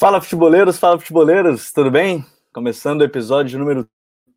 [0.00, 2.24] Fala futeboleiros, fala futeboleiros, tudo bem?
[2.54, 3.86] Começando o episódio número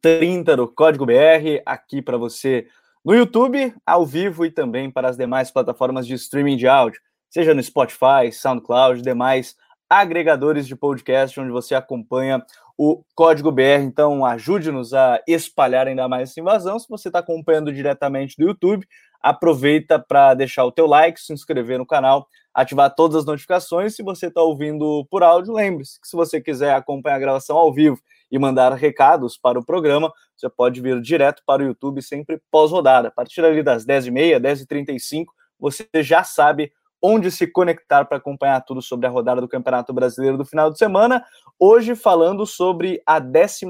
[0.02, 2.68] 30 do Código BR, aqui para você
[3.02, 7.00] no YouTube, ao vivo e também para as demais plataformas de streaming de áudio,
[7.30, 9.56] seja no Spotify, SoundCloud, demais
[9.90, 12.46] agregadores de podcast onde você acompanha
[12.78, 13.84] o Código BR.
[13.84, 16.78] Então, ajude-nos a espalhar ainda mais essa invasão.
[16.78, 18.86] Se você está acompanhando diretamente do YouTube,
[19.22, 23.96] aproveita para deixar o teu like, se inscrever no canal, ativar todas as notificações.
[23.96, 27.74] Se você está ouvindo por áudio, lembre-se que se você quiser acompanhar a gravação ao
[27.74, 28.00] vivo
[28.32, 33.08] e mandar recados para o programa, você pode vir direto para o YouTube sempre pós-rodada.
[33.08, 35.26] A partir ali das 10h30, 10h35,
[35.60, 40.38] você já sabe onde se conectar para acompanhar tudo sobre a rodada do Campeonato Brasileiro
[40.38, 41.24] do final de semana.
[41.60, 43.66] Hoje falando sobre a 11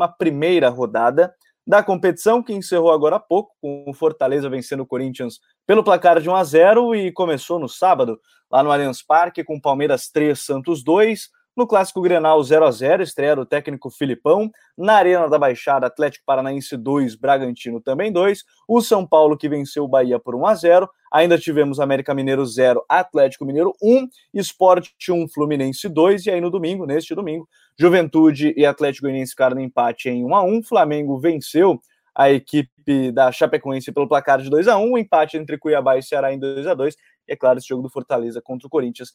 [0.71, 1.33] rodada
[1.65, 6.19] da competição, que encerrou agora há pouco, com o Fortaleza vencendo o Corinthians pelo placar
[6.19, 8.19] de 1 a 0 e começou no sábado,
[8.51, 11.29] lá no Allianz Parque, com Palmeiras 3, Santos 2.
[11.55, 14.49] No clássico Grenal 0 a 0 estreia do técnico Filipão.
[14.75, 18.43] Na Arena da Baixada, Atlético Paranaense 2, Bragantino também 2.
[18.67, 20.89] O São Paulo que venceu o Bahia por 1 a 0.
[21.11, 26.25] Ainda tivemos América Mineiro 0, Atlético Mineiro 1, Sport 1, Fluminense 2.
[26.25, 30.35] E aí no domingo, neste domingo, Juventude e Atlético Goianiense ficaram no empate em 1
[30.35, 30.63] a 1.
[30.63, 31.79] Flamengo venceu
[32.15, 36.03] a equipe da Chapecoense pelo placar de 2 a 1, o empate entre Cuiabá e
[36.03, 36.95] Ceará em 2 a 2.
[37.27, 39.13] E é claro, esse jogo do Fortaleza contra o Corinthians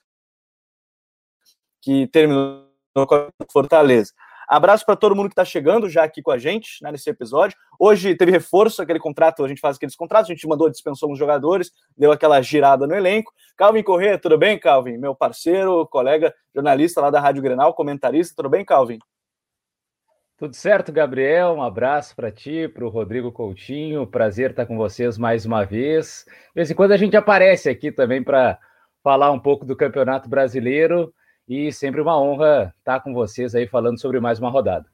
[1.80, 4.12] que terminou com a Fortaleza.
[4.48, 7.54] Abraço para todo mundo que está chegando já aqui com a gente né, nesse episódio.
[7.78, 11.18] Hoje teve reforço, aquele contrato, a gente faz aqueles contratos, a gente mandou, dispensou uns
[11.18, 13.30] jogadores, deu aquela girada no elenco.
[13.58, 14.96] Calvin Corrêa, tudo bem, Calvin?
[14.96, 18.98] Meu parceiro, colega, jornalista lá da Rádio Grenal, comentarista, tudo bem, Calvin?
[20.38, 21.54] Tudo certo, Gabriel?
[21.54, 24.06] Um abraço para ti, para o Rodrigo Coutinho.
[24.06, 26.24] Prazer estar com vocês mais uma vez.
[26.26, 28.56] De vez em quando a gente aparece aqui também para
[29.02, 31.12] falar um pouco do Campeonato Brasileiro.
[31.48, 34.84] E sempre uma honra estar com vocês aí falando sobre mais uma rodada.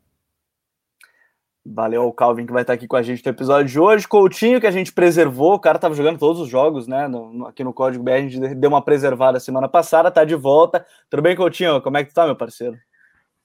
[1.67, 4.07] Valeu ao Calvin que vai estar aqui com a gente no episódio de hoje.
[4.07, 7.09] Coutinho, que a gente preservou, o cara estava jogando todos os jogos, né?
[7.09, 10.37] No, no, aqui no Código BR, a gente deu uma preservada semana passada, tá de
[10.37, 10.87] volta.
[11.11, 11.83] Tudo bem, Coutinho?
[11.83, 12.77] Como é que tu tá, meu parceiro?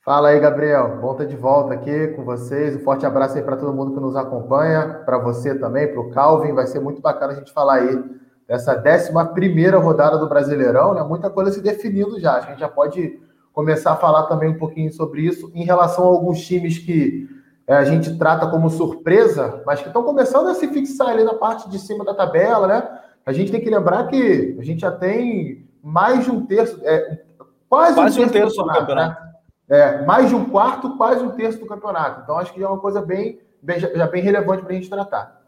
[0.06, 1.00] Fala aí, Gabriel.
[1.02, 2.76] Bom estar de volta aqui com vocês.
[2.76, 6.12] Um forte abraço aí para todo mundo que nos acompanha, para você também, para o
[6.12, 6.54] Calvin.
[6.54, 8.04] Vai ser muito bacana a gente falar aí
[8.50, 11.04] dessa 11 rodada do Brasileirão, né?
[11.04, 12.38] Muita coisa se definindo já.
[12.38, 13.20] A gente já pode
[13.54, 17.30] começar a falar também um pouquinho sobre isso em relação a alguns times que
[17.68, 21.36] é, a gente trata como surpresa, mas que estão começando a se fixar ali na
[21.36, 22.90] parte de cima da tabela, né?
[23.24, 27.22] A gente tem que lembrar que a gente já tem mais de um terço, é,
[27.70, 29.22] quase, quase um terço, um terço do campeonato.
[29.22, 29.30] Né?
[29.70, 32.22] É, mais de um quarto, quase um terço do campeonato.
[32.24, 35.39] Então, acho que é uma coisa bem, bem já bem relevante para a gente tratar.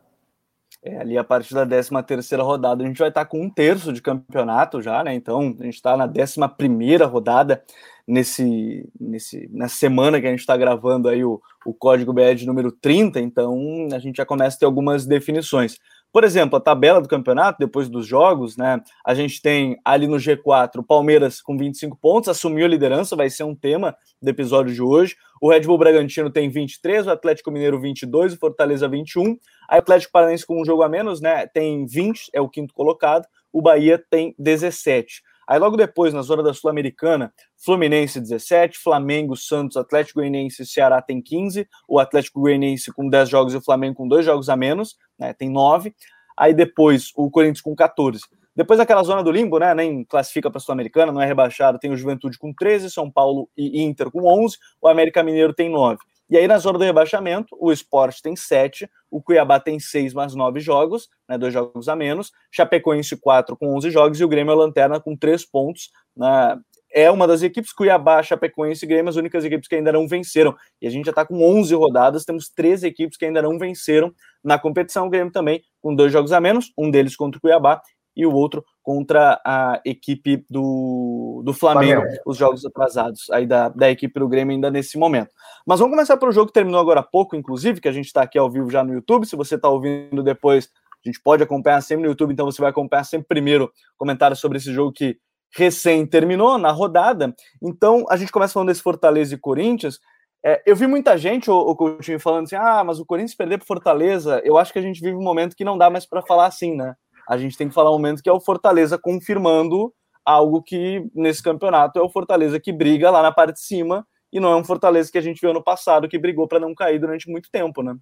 [0.84, 3.94] É, ali a partir da 13 terceira rodada a gente vai estar com um terço
[3.94, 5.14] de campeonato já, né?
[5.14, 7.64] Então a gente está na 11 primeira rodada
[8.08, 12.72] nesse, nesse, nessa semana que a gente está gravando aí o, o código BR número
[12.72, 15.78] 30, então a gente já começa a ter algumas definições.
[16.11, 18.81] Por exemplo, a tabela do campeonato, depois dos jogos, né?
[19.05, 23.29] A gente tem ali no G4 o Palmeiras com 25 pontos, assumiu a liderança, vai
[23.29, 25.16] ser um tema do episódio de hoje.
[25.41, 29.38] O Red Bull Bragantino tem 23, o Atlético Mineiro 22, o Fortaleza 21.
[29.69, 31.47] A Atlético Paranaense com um jogo a menos, né?
[31.47, 33.25] Tem 20, é o quinto colocado.
[33.53, 35.21] O Bahia tem 17.
[35.51, 41.01] Aí logo depois, na zona da Sul-Americana, Fluminense 17, Flamengo, Santos, Atlético Goianiense e Ceará
[41.01, 44.56] tem 15, o Atlético Goianiense com 10 jogos e o Flamengo com dois jogos a
[44.56, 45.94] menos, né, tem 9.
[46.38, 48.22] Aí depois o Corinthians com 14.
[48.56, 51.91] Depois daquela zona do limbo, né, nem classifica para a Sul-Americana, não é rebaixado, tem
[51.91, 56.00] o Juventude com 13, São Paulo e Inter com 11, o América Mineiro tem 9.
[56.31, 60.34] E aí, na zona do rebaixamento, o Sport tem 7, o Cuiabá tem 6 mais
[60.34, 64.53] 9 jogos, né, dois jogos a menos, Chapecoense 4 com 11 jogos e o Grêmio
[64.53, 65.90] é lanterna com 3 pontos.
[66.16, 66.58] Né,
[66.94, 70.56] é uma das equipes, Cuiabá, Chapecoense e Grêmio, as únicas equipes que ainda não venceram.
[70.81, 74.13] E a gente já está com 11 rodadas, temos 13 equipes que ainda não venceram
[74.42, 75.07] na competição.
[75.07, 77.81] O Grêmio também com dois jogos a menos, um deles contra o Cuiabá
[78.16, 83.69] e o outro contra a equipe do, do Flamengo, Flamengo, os jogos atrasados aí da,
[83.69, 85.30] da equipe do Grêmio ainda nesse momento.
[85.66, 88.24] Mas vamos começar pelo jogo que terminou agora há pouco, inclusive, que a gente está
[88.24, 89.25] aqui ao vivo já no YouTube.
[89.25, 90.69] Se você está ouvindo depois,
[91.06, 94.58] a gente pode acompanhar sempre no YouTube, então você vai acompanhar sempre primeiro comentários sobre
[94.58, 95.18] esse jogo que
[95.56, 97.36] recém terminou na rodada.
[97.62, 100.00] Então a gente começa falando desse Fortaleza e Corinthians.
[100.44, 103.58] É, eu vi muita gente, o, o Coutinho, falando assim: ah, mas o Corinthians perder
[103.58, 106.22] para Fortaleza, eu acho que a gente vive um momento que não dá mais para
[106.22, 106.96] falar assim, né?
[107.31, 109.94] A gente tem que falar um momento que é o Fortaleza confirmando
[110.25, 114.39] algo que nesse campeonato é o Fortaleza que briga lá na parte de cima e
[114.39, 117.00] não é um Fortaleza que a gente viu ano passado que brigou para não cair
[117.00, 117.95] durante muito tempo, né?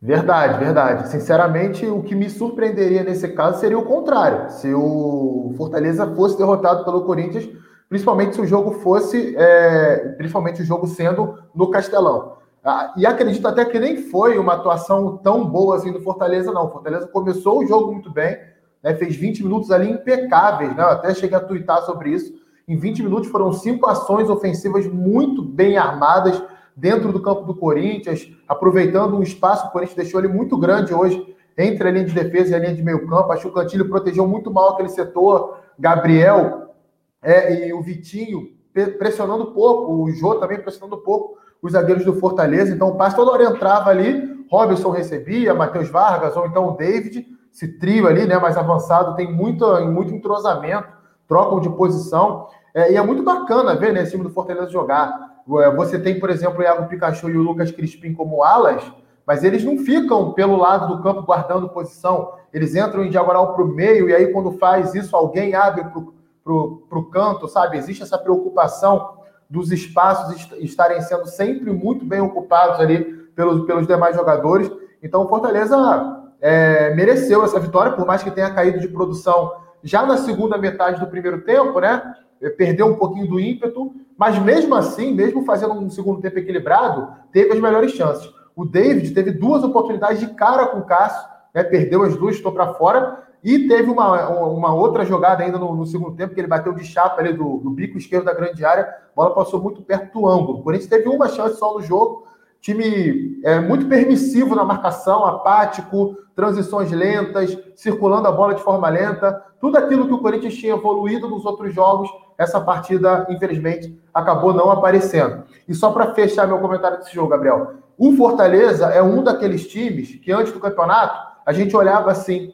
[0.00, 1.08] Verdade, verdade.
[1.08, 4.50] Sinceramente, o que me surpreenderia nesse caso seria o contrário.
[4.50, 7.48] Se o Fortaleza fosse derrotado pelo Corinthians
[7.88, 12.36] principalmente se o jogo fosse, é, principalmente o jogo sendo no Castelão.
[12.64, 16.66] Ah, e acredito até que nem foi uma atuação tão boa assim do Fortaleza, não.
[16.66, 18.36] O Fortaleza começou o jogo muito bem,
[18.82, 20.82] né, fez 20 minutos ali impecáveis, né?
[20.82, 22.34] Eu até cheguei a twittar sobre isso.
[22.68, 26.42] Em 20 minutos foram cinco ações ofensivas muito bem armadas
[26.74, 30.92] dentro do campo do Corinthians, aproveitando um espaço que o Corinthians deixou ele muito grande
[30.92, 33.32] hoje entre a linha de defesa e a linha de meio campo.
[33.32, 35.60] Acho que o Cantilho protegeu muito mal aquele setor.
[35.78, 36.74] Gabriel
[37.22, 38.50] é, e o Vitinho
[38.98, 42.74] pressionando pouco, o Jô também pressionando pouco os zagueiros do Fortaleza.
[42.74, 47.26] Então o passe toda hora entrava ali, Robson recebia, Matheus Vargas, ou então o David,
[47.52, 50.88] esse trio ali, né, mais avançado, tem muito, muito entrosamento,
[51.26, 52.48] trocam de posição.
[52.74, 55.42] É, e é muito bacana ver né, esse time do Fortaleza jogar.
[55.60, 58.82] É, você tem, por exemplo, o Iago Pikachu e o Lucas Crispim como alas,
[59.26, 62.32] mas eles não ficam pelo lado do campo guardando posição.
[62.52, 66.52] Eles entram em diagonal para o meio, e aí, quando faz isso, alguém abre para
[66.52, 67.76] o canto, sabe?
[67.76, 69.16] Existe essa preocupação
[69.48, 73.04] dos espaços estarem sendo sempre muito bem ocupados ali
[73.34, 74.70] pelos, pelos demais jogadores.
[75.02, 79.52] Então, o Fortaleza é, mereceu essa vitória, por mais que tenha caído de produção
[79.82, 82.14] já na segunda metade do primeiro tempo, né?
[82.56, 87.52] Perdeu um pouquinho do ímpeto, mas mesmo assim, mesmo fazendo um segundo tempo equilibrado, teve
[87.52, 88.30] as melhores chances.
[88.54, 91.62] O David teve duas oportunidades de cara com o Cássio, né?
[91.62, 93.24] perdeu as duas, estou para fora.
[93.44, 96.84] E teve uma, uma outra jogada ainda no, no, segundo tempo, que ele bateu de
[96.84, 100.26] chapa ali do, do, bico esquerdo da grande área, a bola passou muito perto do
[100.26, 100.58] ângulo.
[100.58, 102.26] O Corinthians teve uma chance só no jogo,
[102.66, 109.40] time é, muito permissivo na marcação, apático, transições lentas, circulando a bola de forma lenta.
[109.60, 114.68] Tudo aquilo que o Corinthians tinha evoluído nos outros jogos, essa partida, infelizmente, acabou não
[114.70, 115.44] aparecendo.
[115.68, 120.16] E só para fechar meu comentário desse jogo, Gabriel, o Fortaleza é um daqueles times
[120.16, 122.52] que antes do campeonato a gente olhava assim: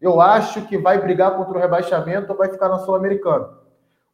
[0.00, 3.61] eu acho que vai brigar contra o rebaixamento ou vai ficar na Sul-Americana.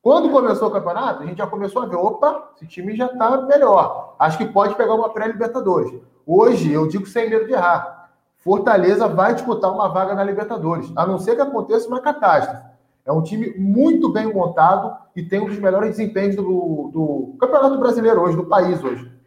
[0.03, 3.43] Quando começou o campeonato, a gente já começou a ver: opa, esse time já está
[3.43, 4.15] melhor.
[4.19, 5.93] Acho que pode pegar uma pré-Libertadores.
[6.27, 11.06] Hoje, eu digo sem medo de errar: Fortaleza vai disputar uma vaga na Libertadores, a
[11.06, 12.62] não ser que aconteça uma catástrofe.
[13.05, 17.79] É um time muito bem montado e tem um dos melhores desempenhos do, do Campeonato
[17.79, 19.18] Brasileiro hoje, do país hoje.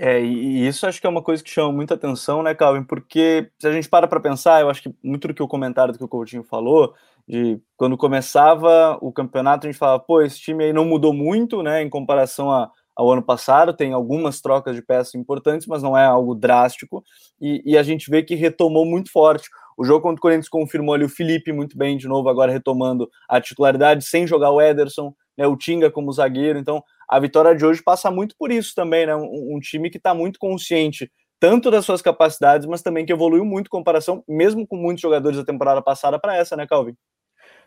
[0.00, 2.84] É, e isso acho que é uma coisa que chama muita atenção, né, Calvin?
[2.84, 5.92] Porque se a gente para para pensar, eu acho que muito do que o comentário
[5.92, 6.94] do que o Coutinho falou,
[7.26, 11.64] de quando começava o campeonato, a gente falava, pô, esse time aí não mudou muito,
[11.64, 15.98] né, em comparação a, ao ano passado, tem algumas trocas de peças importantes, mas não
[15.98, 17.02] é algo drástico,
[17.40, 19.48] e, e a gente vê que retomou muito forte.
[19.76, 23.10] O jogo contra o Corinthians confirmou ali o Felipe muito bem, de novo, agora retomando
[23.28, 27.64] a titularidade, sem jogar o Ederson, né, o Tinga como zagueiro, então a vitória de
[27.64, 29.16] hoje passa muito por isso também, né?
[29.16, 31.10] Um, um time que está muito consciente
[31.40, 35.38] tanto das suas capacidades, mas também que evoluiu muito em comparação, mesmo com muitos jogadores
[35.38, 36.94] da temporada passada, para essa, né, Calvin?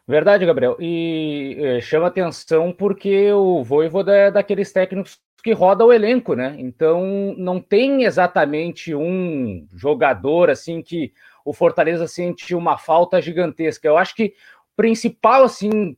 [0.08, 0.76] Verdade, Gabriel.
[0.80, 6.56] E é, chama atenção porque o Voivoda é daqueles técnicos que roda o elenco, né?
[6.60, 11.14] Então não tem exatamente um jogador assim que
[11.46, 13.88] o Fortaleza sente uma falta gigantesca.
[13.88, 15.96] Eu acho que o principal assim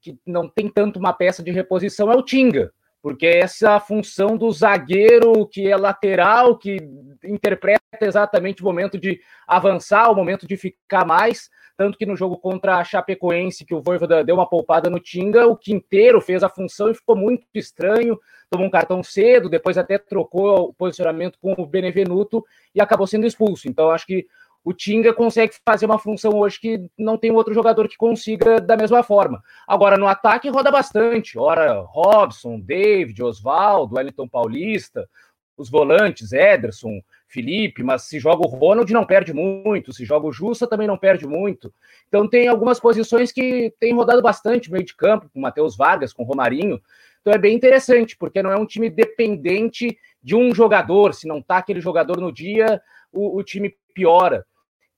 [0.00, 2.72] que não tem tanto uma peça de reposição é o Tinga
[3.02, 6.76] porque essa função do zagueiro que é lateral, que
[7.24, 12.38] interpreta exatamente o momento de avançar, o momento de ficar mais, tanto que no jogo
[12.38, 16.48] contra a Chapecoense, que o Voivoda deu uma poupada no Tinga, o Quinteiro fez a
[16.48, 18.18] função e ficou muito estranho,
[18.48, 23.26] tomou um cartão cedo, depois até trocou o posicionamento com o Benevenuto e acabou sendo
[23.26, 23.68] expulso.
[23.68, 24.26] Então acho que
[24.64, 28.76] o Tinga consegue fazer uma função hoje que não tem outro jogador que consiga da
[28.76, 29.42] mesma forma.
[29.66, 31.38] Agora, no ataque, roda bastante.
[31.38, 35.08] Ora, Robson, David, Oswaldo, Wellington Paulista,
[35.56, 40.32] os volantes, Ederson, Felipe, mas se joga o Ronald não perde muito, se joga o
[40.32, 41.72] Justa também não perde muito.
[42.08, 46.24] Então tem algumas posições que tem rodado bastante meio de campo, com Matheus Vargas, com
[46.24, 46.80] Romarinho.
[47.20, 51.14] Então é bem interessante, porque não é um time dependente de um jogador.
[51.14, 52.80] Se não tá aquele jogador no dia,
[53.12, 54.44] o, o time piora.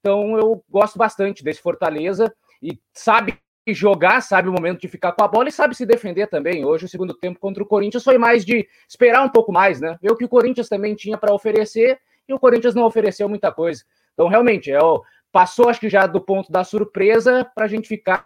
[0.05, 2.31] Então eu gosto bastante desse Fortaleza
[2.61, 6.27] e sabe jogar, sabe o momento de ficar com a bola e sabe se defender
[6.27, 6.63] também.
[6.63, 9.97] Hoje, o segundo tempo contra o Corinthians foi mais de esperar um pouco mais, né?
[9.99, 11.97] Ver o que o Corinthians também tinha para oferecer
[12.29, 13.83] e o Corinthians não ofereceu muita coisa.
[14.13, 17.87] Então, realmente, é o, passou, acho que já do ponto da surpresa, para a gente
[17.87, 18.25] ficar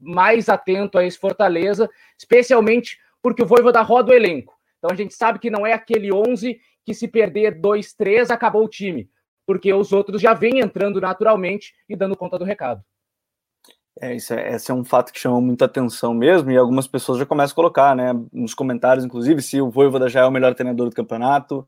[0.00, 4.54] mais atento a esse Fortaleza, especialmente porque o Voivoda roda o elenco.
[4.78, 8.64] Então, a gente sabe que não é aquele 11 que se perder 2, 3, acabou
[8.64, 9.10] o time
[9.46, 12.82] porque os outros já vêm entrando naturalmente e dando conta do recado.
[14.00, 17.18] É, isso é, esse é um fato que chama muita atenção mesmo, e algumas pessoas
[17.18, 20.54] já começam a colocar, né, nos comentários, inclusive, se o Voivoda já é o melhor
[20.54, 21.66] treinador do campeonato,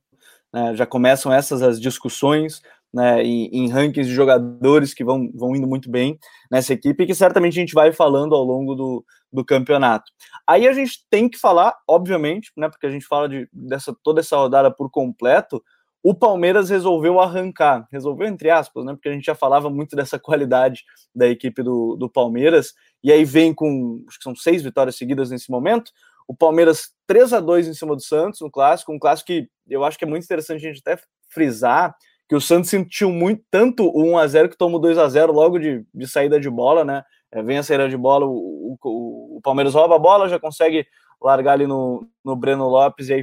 [0.53, 2.61] né, já começam essas as discussões,
[2.93, 6.19] né, em, em, rankings de jogadores que vão, vão indo muito bem
[6.51, 10.11] nessa equipe, que certamente a gente vai falando ao longo do, do campeonato.
[10.47, 14.21] Aí a gente tem que falar, obviamente, né, porque a gente fala de dessa, toda
[14.21, 15.63] essa rodada por completo,
[16.03, 20.19] o Palmeiras resolveu arrancar, resolveu entre aspas, né, porque a gente já falava muito dessa
[20.21, 24.97] qualidade da equipe do, do Palmeiras, e aí vem com, acho que são seis vitórias
[24.97, 25.91] seguidas nesse momento,
[26.27, 29.83] o Palmeiras 3 a 2 em cima do Santos no clássico, um clássico que eu
[29.83, 31.97] acho que é muito interessante a gente até frisar,
[32.29, 35.33] que o Santos sentiu muito tanto o 1 a 0 que tomou 2 a 0
[35.33, 37.03] logo de, de saída de bola, né?
[37.33, 40.87] É, vem a saída de bola, o, o, o, Palmeiras rouba a bola, já consegue
[41.21, 43.23] largar ali no, no Breno Lopes e aí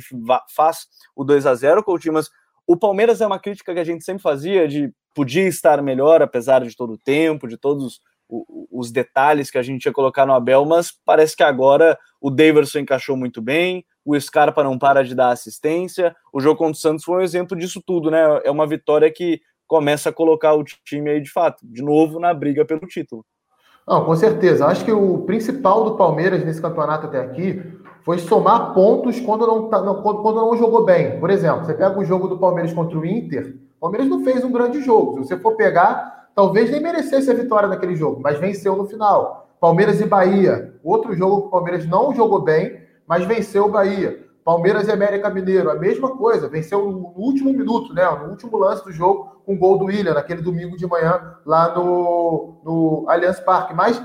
[0.50, 2.30] faz o 2 a 0 Coutinho, mas
[2.68, 6.64] o Palmeiras é uma crítica que a gente sempre fazia de podia estar melhor, apesar
[6.64, 8.02] de todo o tempo, de todos
[8.72, 12.80] os detalhes que a gente ia colocar no Abel, mas parece que agora o Daverson
[12.80, 17.06] encaixou muito bem, o Scarpa não para de dar assistência, o jogo contra o Santos
[17.06, 18.42] foi um exemplo disso tudo, né?
[18.44, 22.34] É uma vitória que começa a colocar o time aí de fato, de novo na
[22.34, 23.26] briga pelo título.
[23.88, 24.66] Não, com certeza.
[24.66, 27.62] Acho que o principal do Palmeiras nesse campeonato até aqui
[28.06, 31.20] foi somar pontos quando não, tá, quando não jogou bem.
[31.20, 34.44] Por exemplo, você pega o jogo do Palmeiras contra o Inter, o Palmeiras não fez
[34.44, 35.14] um grande jogo.
[35.14, 39.50] Se você for pegar, talvez nem merecesse a vitória naquele jogo, mas venceu no final.
[39.60, 44.24] Palmeiras e Bahia, outro jogo que o Palmeiras não jogou bem, mas venceu o Bahia.
[44.44, 48.84] Palmeiras e América Mineiro, a mesma coisa, venceu no último minuto, né, no último lance
[48.86, 53.40] do jogo, com o gol do William, naquele domingo de manhã, lá no, no Allianz
[53.40, 53.74] Parque.
[53.74, 54.00] Mas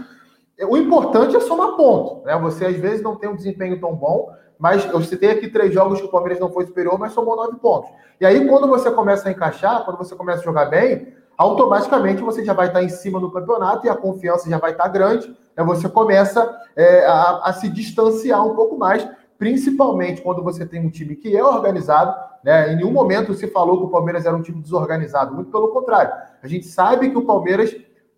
[0.67, 2.37] o importante é somar ponto, né?
[2.39, 6.01] Você às vezes não tem um desempenho tão bom, mas eu citei aqui três jogos
[6.01, 7.91] que o Palmeiras não foi superior, mas somou nove pontos.
[8.21, 12.45] E aí, quando você começa a encaixar, quando você começa a jogar bem, automaticamente você
[12.45, 15.35] já vai estar em cima do campeonato e a confiança já vai estar grande.
[15.57, 15.65] Né?
[15.65, 20.91] Você começa é, a, a, se distanciar um pouco mais, principalmente quando você tem um
[20.91, 22.15] time que é organizado.
[22.45, 22.75] Né?
[22.75, 26.13] Em nenhum momento se falou que o Palmeiras era um time desorganizado, muito pelo contrário.
[26.43, 27.75] A gente sabe que o Palmeiras,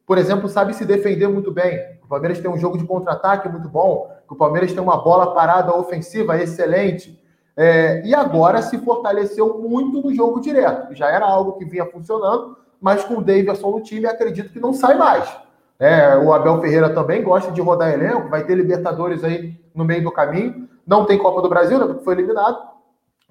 [0.06, 1.78] por exemplo, sabe se defender muito bem.
[2.02, 5.76] O Palmeiras tem um jogo de contra-ataque muito bom, o Palmeiras tem uma bola parada
[5.76, 7.20] ofensiva excelente.
[7.54, 12.56] É, e agora se fortaleceu muito no jogo direto, já era algo que vinha funcionando,
[12.80, 15.30] mas com o Davidson no time, acredito que não sai mais.
[15.78, 20.02] É, o Abel Ferreira também gosta de rodar elenco, vai ter Libertadores aí no meio
[20.02, 20.68] do caminho.
[20.86, 22.58] Não tem Copa do Brasil, né, porque foi eliminado,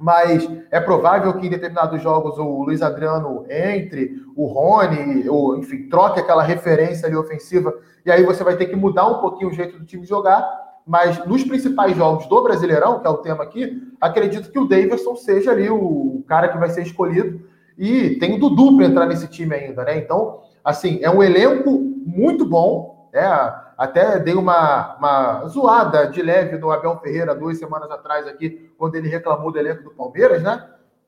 [0.01, 5.87] mas é provável que em determinados jogos o Luiz Adriano entre, o Rony, ou, enfim,
[5.89, 9.53] troque aquela referência ali ofensiva, e aí você vai ter que mudar um pouquinho o
[9.53, 10.43] jeito do time jogar.
[10.85, 15.15] Mas nos principais jogos do Brasileirão, que é o tema aqui, acredito que o Davidson
[15.15, 17.39] seja ali o cara que vai ser escolhido
[17.77, 19.99] e tem o Dudu para entrar nesse time ainda, né?
[19.99, 23.55] Então, assim, é um elenco muito bom, né?
[23.77, 28.95] Até dei uma, uma zoada de leve no Abel Ferreira duas semanas atrás aqui, quando
[28.95, 30.63] ele reclamou do elenco do Palmeiras, né?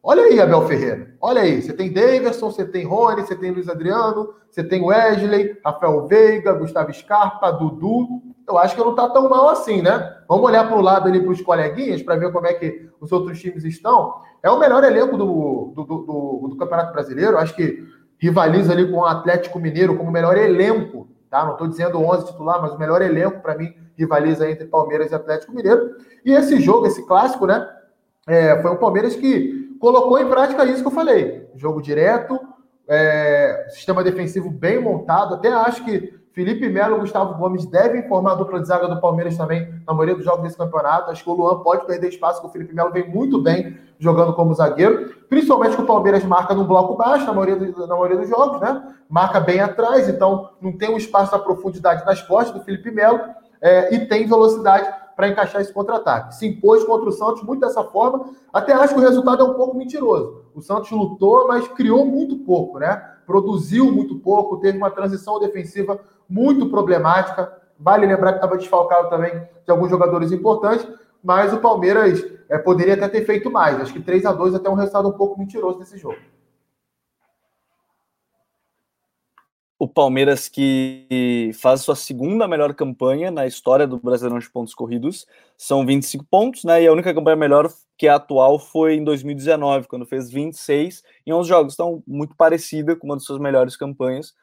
[0.05, 1.15] Olha aí, Abel Ferreira.
[1.21, 1.61] Olha aí.
[1.61, 6.51] Você tem Davidson, você tem Rony, você tem Luiz Adriano, você tem Wesley, Rafael Veiga,
[6.51, 8.21] Gustavo Scarpa, Dudu.
[8.45, 10.17] Eu acho que não está tão mal assim, né?
[10.27, 13.13] Vamos olhar para o lado ali para os coleguinhas para ver como é que os
[13.13, 14.15] outros times estão.
[14.43, 17.37] É o melhor elenco do, do, do, do Campeonato Brasileiro.
[17.37, 17.87] Acho que
[18.19, 21.07] rivaliza ali com o Atlético Mineiro como melhor elenco.
[21.33, 21.43] Tá?
[21.43, 25.15] Não estou dizendo 11 titular, mas o melhor elenco para mim rivaliza entre Palmeiras e
[25.15, 25.95] Atlético Mineiro.
[26.23, 27.67] E esse jogo, esse clássico, né?
[28.27, 31.49] É, foi o Palmeiras que colocou em prática isso que eu falei.
[31.55, 32.39] Jogo direto,
[32.87, 35.33] é, sistema defensivo bem montado.
[35.33, 38.99] Até acho que Felipe Melo e Gustavo Gomes devem formar a dupla de zaga do
[38.99, 41.11] Palmeiras também na maioria dos jogos desse campeonato.
[41.11, 44.33] Acho que o Luan pode perder espaço, porque o Felipe Melo vem muito bem jogando
[44.33, 48.17] como zagueiro, principalmente que o Palmeiras marca num bloco baixo na maioria, do, na maioria
[48.17, 48.95] dos jogos, né?
[49.07, 53.19] Marca bem atrás, então não tem um espaço da profundidade nas costas do Felipe Melo
[53.61, 56.33] é, e tem velocidade para encaixar esse contra-ataque.
[56.33, 59.53] Se impôs contra o Santos muito dessa forma, até acho que o resultado é um
[59.53, 60.41] pouco mentiroso.
[60.55, 63.12] O Santos lutou, mas criou muito pouco, né?
[63.25, 65.99] Produziu muito pouco, teve uma transição defensiva
[66.29, 67.51] muito problemática.
[67.79, 69.31] Vale lembrar que estava desfalcado também
[69.65, 70.87] de alguns jogadores importantes,
[71.23, 73.79] mas o Palmeiras é, poderia até ter feito mais.
[73.79, 76.17] Acho que 3 a 2 até um resultado um pouco mentiroso nesse jogo.
[79.79, 85.25] O Palmeiras que faz sua segunda melhor campanha na história do Brasileirão de pontos corridos,
[85.57, 86.83] são 25 pontos, né?
[86.83, 91.33] E a única campanha melhor que a atual foi em 2019, quando fez 26 em
[91.33, 91.73] 11 jogos.
[91.73, 94.33] Então, muito parecida com uma das suas melhores campanhas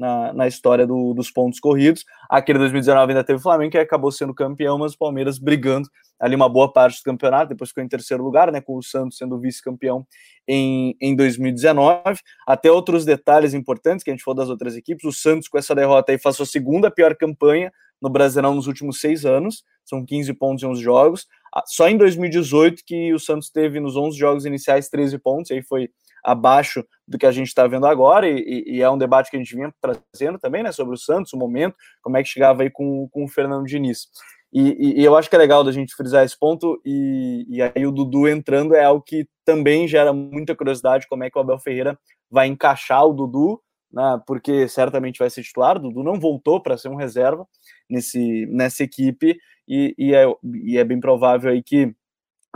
[0.00, 2.06] na, na história do, dos pontos corridos.
[2.28, 5.86] Aquele 2019 ainda teve o Flamengo, que acabou sendo campeão, mas o Palmeiras brigando
[6.18, 9.18] ali uma boa parte do campeonato, depois ficou em terceiro lugar, né, com o Santos
[9.18, 10.06] sendo vice-campeão
[10.48, 12.18] em, em 2019.
[12.46, 15.74] Até outros detalhes importantes que a gente falou das outras equipes, o Santos com essa
[15.74, 20.32] derrota aí faz sua segunda pior campanha no Brasileirão nos últimos seis anos, são 15
[20.34, 21.26] pontos em 11 jogos.
[21.66, 25.90] Só em 2018 que o Santos teve nos 11 jogos iniciais 13 pontos, aí foi
[26.24, 29.38] abaixo do que a gente está vendo agora, e, e, é um debate que a
[29.40, 32.70] gente vinha trazendo também, né, sobre o Santos, o momento, como é que chegava aí
[32.70, 34.08] com, com o Fernando Diniz.
[34.52, 37.86] E, e, eu acho que é legal da gente frisar esse ponto, e, e aí
[37.86, 41.58] o Dudu entrando é algo que também gera muita curiosidade, como é que o Abel
[41.58, 41.98] Ferreira
[42.30, 43.60] vai encaixar o Dudu,
[43.92, 47.46] né, porque certamente vai ser titular, o Dudu não voltou para ser um reserva
[47.88, 49.36] nesse, nessa equipe,
[49.66, 50.26] e, e, é,
[50.64, 51.94] e é bem provável aí que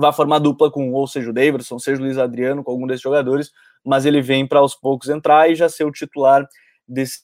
[0.00, 3.02] vá formar dupla com ou seja o Davidson, seja o Luiz Adriano, com algum desses
[3.02, 3.50] jogadores,
[3.84, 6.46] mas ele vem para aos poucos entrar e já ser o titular
[6.86, 7.22] desse,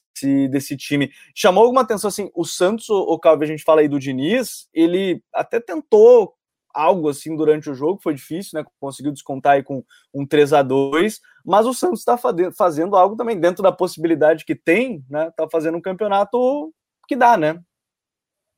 [0.49, 1.11] desse time.
[1.35, 5.21] Chamou alguma atenção assim, o Santos, o Calvi, a gente fala aí do Diniz, ele
[5.33, 6.33] até tentou
[6.73, 8.65] algo assim durante o jogo, foi difícil, né?
[8.79, 12.17] Conseguiu descontar aí com um 3 a 2 mas o Santos está
[12.55, 15.31] fazendo algo também dentro da possibilidade que tem, né?
[15.35, 16.73] Tá fazendo um campeonato
[17.07, 17.59] que dá, né?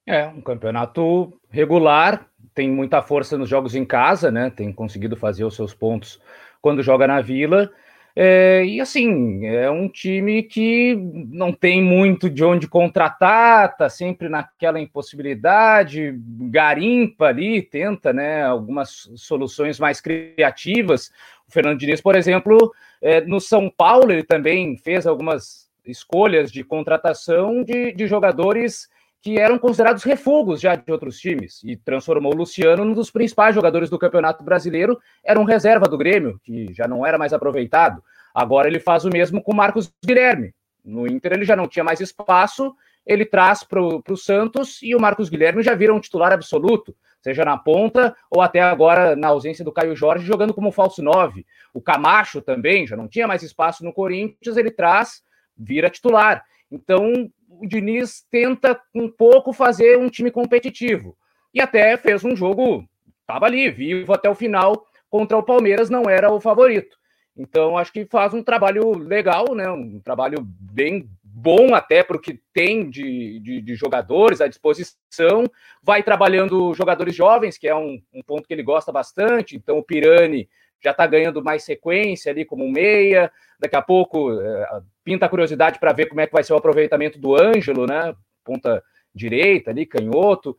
[0.06, 4.50] É, um campeonato regular, tem muita força nos jogos em casa, né?
[4.50, 6.22] Tem conseguido fazer os seus pontos
[6.62, 7.72] quando joga na Vila.
[8.16, 10.96] É, e assim, é um time que
[11.32, 16.14] não tem muito de onde contratar, tá sempre naquela impossibilidade,
[16.52, 21.12] garimpa ali, tenta né, algumas soluções mais criativas.
[21.48, 26.64] O Fernando Diniz, por exemplo, é, no São Paulo, ele também fez algumas escolhas de
[26.64, 28.90] contratação de, de jogadores
[29.24, 33.56] que eram considerados refugos já de outros times, e transformou o Luciano num dos principais
[33.56, 38.04] jogadores do Campeonato Brasileiro, era um reserva do Grêmio, que já não era mais aproveitado.
[38.36, 40.54] Agora ele faz o mesmo com Marcos Guilherme.
[40.84, 42.76] No Inter ele já não tinha mais espaço,
[43.06, 47.46] ele traz para o Santos e o Marcos Guilherme já vira um titular absoluto, seja
[47.46, 51.46] na ponta ou até agora na ausência do Caio Jorge jogando como falso 9.
[51.74, 55.24] O Camacho também já não tinha mais espaço no Corinthians, ele traz,
[55.58, 56.44] vira titular.
[56.74, 61.16] Então o Diniz tenta um pouco fazer um time competitivo.
[61.54, 62.84] E até fez um jogo,
[63.22, 66.98] estava ali, vivo até o final, contra o Palmeiras, não era o favorito.
[67.38, 69.70] Então, acho que faz um trabalho legal, né?
[69.70, 75.46] Um trabalho bem bom até para o que tem de, de, de, jogadores à disposição.
[75.82, 79.56] Vai trabalhando jogadores jovens, que é um, um ponto que ele gosta bastante.
[79.56, 80.48] Então, o Pirani
[80.84, 83.32] já está ganhando mais sequência ali como um meia.
[83.60, 86.58] Daqui a pouco é, pinta a curiosidade para ver como é que vai ser o
[86.58, 88.14] aproveitamento do Ângelo, né?
[88.44, 90.58] Ponta direita ali, canhoto.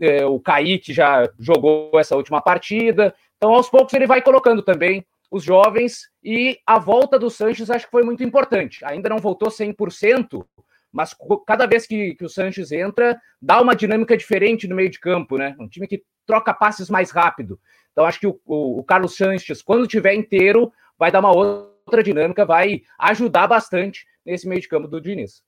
[0.00, 3.14] É, o Kaique já jogou essa última partida.
[3.36, 7.86] Então, aos poucos, ele vai colocando também os jovens e a volta do Sanches acho
[7.86, 8.84] que foi muito importante.
[8.84, 10.44] Ainda não voltou 100%,
[10.92, 15.00] mas cada vez que, que o Sanches entra, dá uma dinâmica diferente no meio de
[15.00, 15.56] campo, né?
[15.58, 17.58] Um time que troca passes mais rápido.
[17.92, 22.02] Então, acho que o, o, o Carlos Sanches, quando tiver inteiro, vai dar uma outra
[22.02, 25.42] dinâmica, vai ajudar bastante nesse meio de campo do Diniz.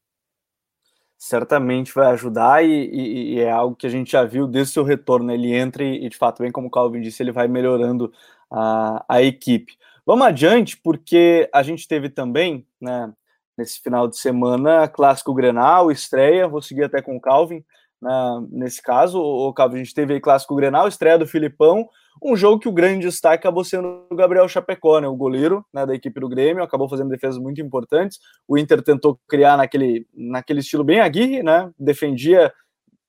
[1.16, 4.74] Certamente vai ajudar e, e, e é algo que a gente já viu desde o
[4.74, 5.32] seu retorno.
[5.32, 8.12] Ele entra e, de fato, bem como o Calvin disse, ele vai melhorando
[8.50, 9.78] a, a equipe.
[10.04, 13.10] Vamos adiante, porque a gente teve também, né,
[13.56, 17.64] nesse final de semana, clássico Grenal, estreia, vou seguir até com o Calvin,
[18.04, 21.88] né, nesse caso, o Calvin, a gente teve aí clássico Grenal, estreia do Filipão,
[22.22, 25.86] um jogo que o grande destaque acabou sendo o Gabriel Chapecó, né, o goleiro né,
[25.86, 30.60] da equipe do Grêmio, acabou fazendo defesas muito importantes, o Inter tentou criar naquele, naquele
[30.60, 32.52] estilo bem aguirre, né, defendia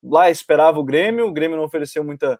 [0.02, 2.38] lá, esperava o Grêmio, o Grêmio não ofereceu muita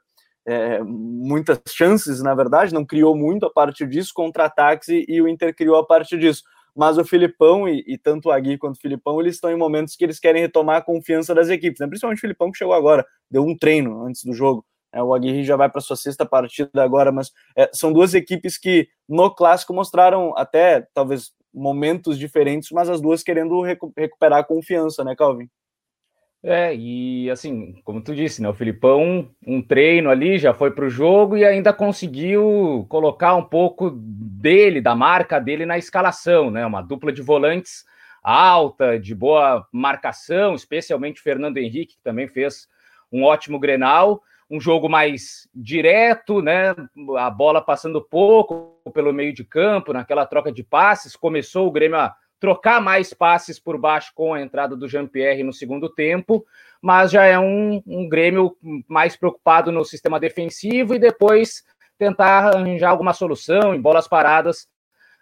[0.48, 5.26] é, muitas chances, na verdade, não criou muito a partir disso, contra-ataques, e, e, o
[5.26, 6.44] Inter criou a partir disso.
[6.76, 9.96] Mas o Filipão e, e, tanto o Agui quanto o Filipão, eles estão em momentos
[9.96, 11.86] que eles querem retomar a confiança das equipes, né?
[11.86, 14.64] principalmente o Filipão que chegou agora, deu um treino antes do jogo.
[14.92, 18.58] É, o Aguirre já vai para sua sexta partida agora, mas é, são duas equipes
[18.58, 24.44] que no clássico mostraram até talvez momentos diferentes, mas as duas querendo recu recuperar a
[24.44, 25.48] confiança, né, Calvin?
[26.42, 30.84] É, e assim, como tu disse, né, o Filipão, um treino ali, já foi para
[30.84, 36.64] o jogo e ainda conseguiu colocar um pouco dele, da marca dele na escalação, né?
[36.64, 37.84] Uma dupla de volantes
[38.22, 42.66] alta, de boa marcação, especialmente Fernando Henrique, que também fez
[43.12, 44.20] um ótimo Grenal,
[44.50, 46.74] um jogo mais direto, né?
[47.18, 51.98] A bola passando pouco pelo meio de campo, naquela troca de passes, começou o Grêmio
[51.98, 56.44] a trocar mais passes por baixo com a entrada do Jean-Pierre no segundo tempo,
[56.80, 61.64] mas já é um, um Grêmio mais preocupado no sistema defensivo e depois
[61.98, 64.68] tentar arranjar alguma solução em bolas paradas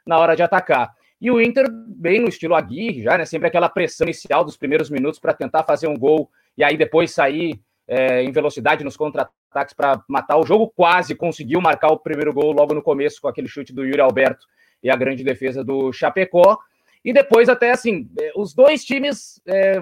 [0.07, 0.92] na hora de atacar.
[1.20, 3.24] E o Inter, bem no estilo Aguirre, já, né?
[3.24, 7.12] Sempre aquela pressão inicial dos primeiros minutos para tentar fazer um gol e aí depois
[7.12, 10.72] sair é, em velocidade nos contra-ataques para matar o jogo.
[10.74, 14.46] Quase conseguiu marcar o primeiro gol logo no começo com aquele chute do Yuri Alberto
[14.83, 16.59] e a grande defesa do Chapecó.
[17.05, 19.81] E depois, até assim, é, os dois times, é,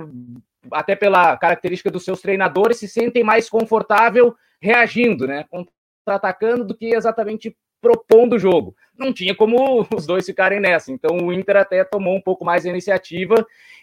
[0.70, 5.44] até pela característica dos seus treinadores, se sentem mais confortável reagindo, né?
[5.48, 8.74] Contra-atacando do que exatamente propondo o jogo.
[8.96, 10.92] Não tinha como os dois ficarem nessa.
[10.92, 13.34] Então o Inter até tomou um pouco mais a iniciativa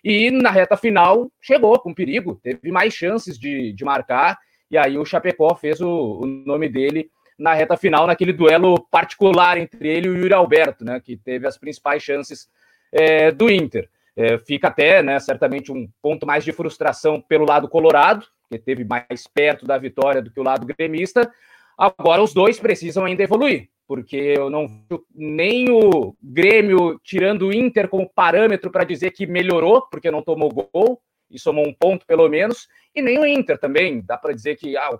[0.03, 4.39] e na reta final chegou com perigo, teve mais chances de, de marcar.
[4.71, 9.57] E aí o Chapecó fez o, o nome dele na reta final, naquele duelo particular
[9.57, 12.49] entre ele e o Yuri Alberto, né, que teve as principais chances
[12.91, 13.89] é, do Inter.
[14.15, 18.83] É, fica até, né, certamente, um ponto mais de frustração pelo lado colorado, que teve
[18.83, 21.31] mais perto da vitória do que o lado gremista.
[21.77, 24.67] Agora os dois precisam ainda evoluir, porque eu não
[25.15, 30.49] nem o Grêmio tirando o Inter como parâmetro para dizer que melhorou, porque não tomou
[30.49, 34.55] gol, e somou um ponto pelo menos, e nem o Inter também, dá para dizer
[34.57, 34.99] que ah,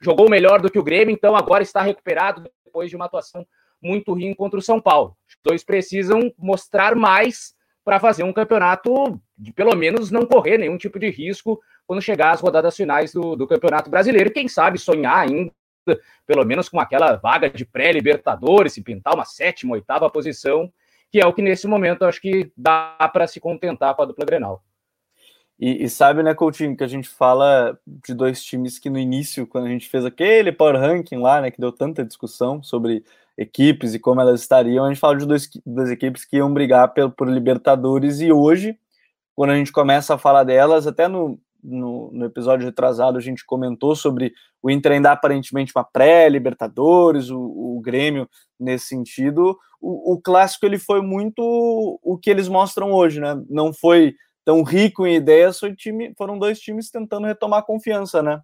[0.00, 3.46] jogou melhor do que o Grêmio, então agora está recuperado depois de uma atuação
[3.82, 5.16] muito ruim contra o São Paulo.
[5.28, 10.78] Os dois precisam mostrar mais para fazer um campeonato de pelo menos não correr nenhum
[10.78, 14.32] tipo de risco quando chegar às rodadas finais do, do Campeonato Brasileiro.
[14.32, 15.52] Quem sabe sonhar ainda,
[16.26, 20.72] pelo menos com aquela vaga de pré-Libertadores, se pintar uma sétima, oitava posição,
[21.10, 24.24] que é o que nesse momento acho que dá para se contentar com a dupla
[24.24, 24.62] Grenal.
[25.58, 29.46] E, e, sabe, né, Coutinho, que a gente fala de dois times que no início,
[29.46, 33.04] quando a gente fez aquele Power Ranking lá, né, que deu tanta discussão sobre
[33.36, 36.92] equipes e como elas estariam, a gente fala de dois, duas equipes que iam brigar
[36.92, 38.78] por, por Libertadores e hoje,
[39.34, 43.44] quando a gente começa a falar delas, até no, no, no, episódio retrasado a gente
[43.46, 49.56] comentou sobre o Inter ainda aparentemente uma pré-Libertadores, o, o, Grêmio nesse sentido.
[49.80, 51.42] O, o, clássico ele foi muito
[52.02, 53.40] o que eles mostram hoje, né?
[53.48, 54.14] Não foi
[54.44, 58.40] tão rico em ideias, foi time, foram dois times tentando retomar a confiança, né?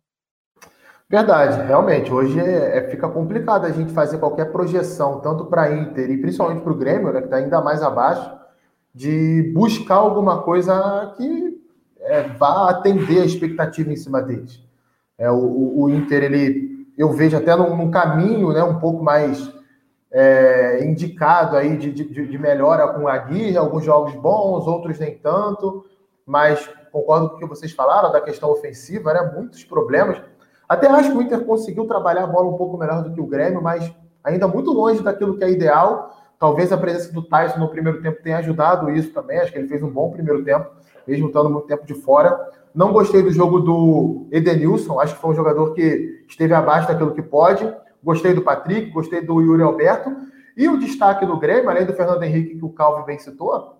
[1.10, 2.12] Verdade, realmente.
[2.12, 6.60] Hoje é, é, fica complicado a gente fazer qualquer projeção, tanto para Inter e principalmente
[6.60, 8.30] para o Grêmio, né, que está ainda mais abaixo,
[8.94, 11.58] de buscar alguma coisa que
[12.00, 14.62] é, vá atender a expectativa em cima deles.
[15.16, 19.50] É, o, o, Inter, ele, eu vejo até num, num caminho né, um pouco mais
[20.12, 25.16] é, indicado aí de, de, de, melhora com a Aguirre, alguns jogos bons, outros nem
[25.16, 25.86] tanto,
[26.26, 29.32] mas concordo com o que vocês falaram da questão ofensiva, né?
[29.34, 30.20] Muitos problemas.
[30.68, 33.26] Até acho que o Inter conseguiu trabalhar a bola um pouco melhor do que o
[33.26, 33.90] Grêmio, mas
[34.22, 36.14] ainda muito longe daquilo que é ideal.
[36.38, 39.38] Talvez a presença do Tyson no primeiro tempo tenha ajudado isso também.
[39.38, 40.70] Acho que ele fez um bom primeiro tempo,
[41.06, 42.38] mesmo estando muito tempo de fora.
[42.74, 47.14] Não gostei do jogo do Edenilson, acho que foi um jogador que esteve abaixo daquilo
[47.14, 47.68] que pode.
[48.04, 50.14] Gostei do Patrick, gostei do Yuri Alberto.
[50.56, 53.76] E o destaque do Grêmio, além do Fernando Henrique, que o Calvin bem citou,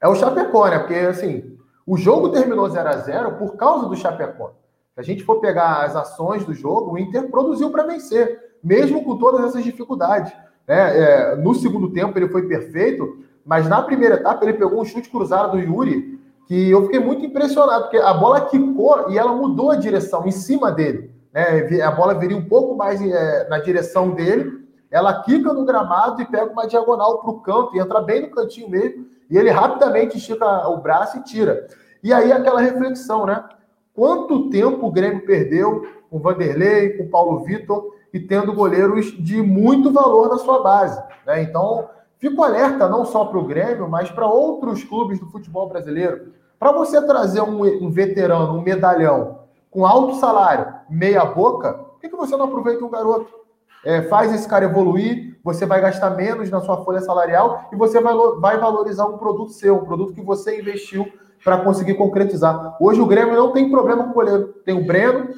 [0.00, 0.78] é o Chapecó, né?
[0.78, 4.52] Porque, assim, o jogo terminou 0 a 0 por causa do Chapecó.
[5.00, 9.16] A gente for pegar as ações do jogo, o Inter produziu para vencer, mesmo com
[9.16, 10.30] todas essas dificuldades.
[10.68, 10.98] Né?
[10.98, 15.08] É, no segundo tempo ele foi perfeito, mas na primeira etapa ele pegou um chute
[15.08, 19.70] cruzado do Yuri, que eu fiquei muito impressionado, porque a bola quicou e ela mudou
[19.70, 21.10] a direção em cima dele.
[21.32, 21.80] Né?
[21.80, 24.60] A bola viria um pouco mais é, na direção dele,
[24.90, 28.30] ela quica no gramado e pega uma diagonal para o canto e entra bem no
[28.32, 31.68] cantinho mesmo, e ele rapidamente estica o braço e tira.
[32.02, 33.42] E aí aquela reflexão, né?
[33.94, 39.06] Quanto tempo o Grêmio perdeu com o Vanderlei, com o Paulo Vitor e tendo goleiros
[39.22, 41.00] de muito valor na sua base.
[41.26, 41.42] Né?
[41.42, 46.32] Então, fico alerta não só para o Grêmio, mas para outros clubes do futebol brasileiro.
[46.58, 52.08] Para você trazer um, um veterano, um medalhão, com alto salário, meia boca, por que,
[52.16, 53.28] você não aproveita um garoto?
[53.84, 58.00] É, faz esse cara evoluir, você vai gastar menos na sua folha salarial e você
[58.00, 61.10] vai, vai valorizar um produto seu, um produto que você investiu
[61.44, 62.76] para conseguir concretizar.
[62.80, 64.54] Hoje o Grêmio não tem problema com o goleiro.
[64.64, 65.28] Tem o Breno,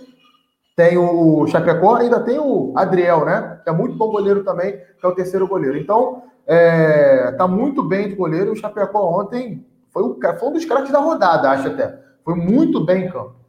[0.75, 3.61] tem o Chapecó, ainda tem o Adriel, né?
[3.63, 5.79] Que é muito bom goleiro também, que é o terceiro goleiro.
[5.79, 8.53] Então, é, tá muito bem de goleiro.
[8.53, 11.99] O Chapecó ontem foi, o, foi um dos craques da rodada, acho até.
[12.25, 13.42] Foi muito bem em campo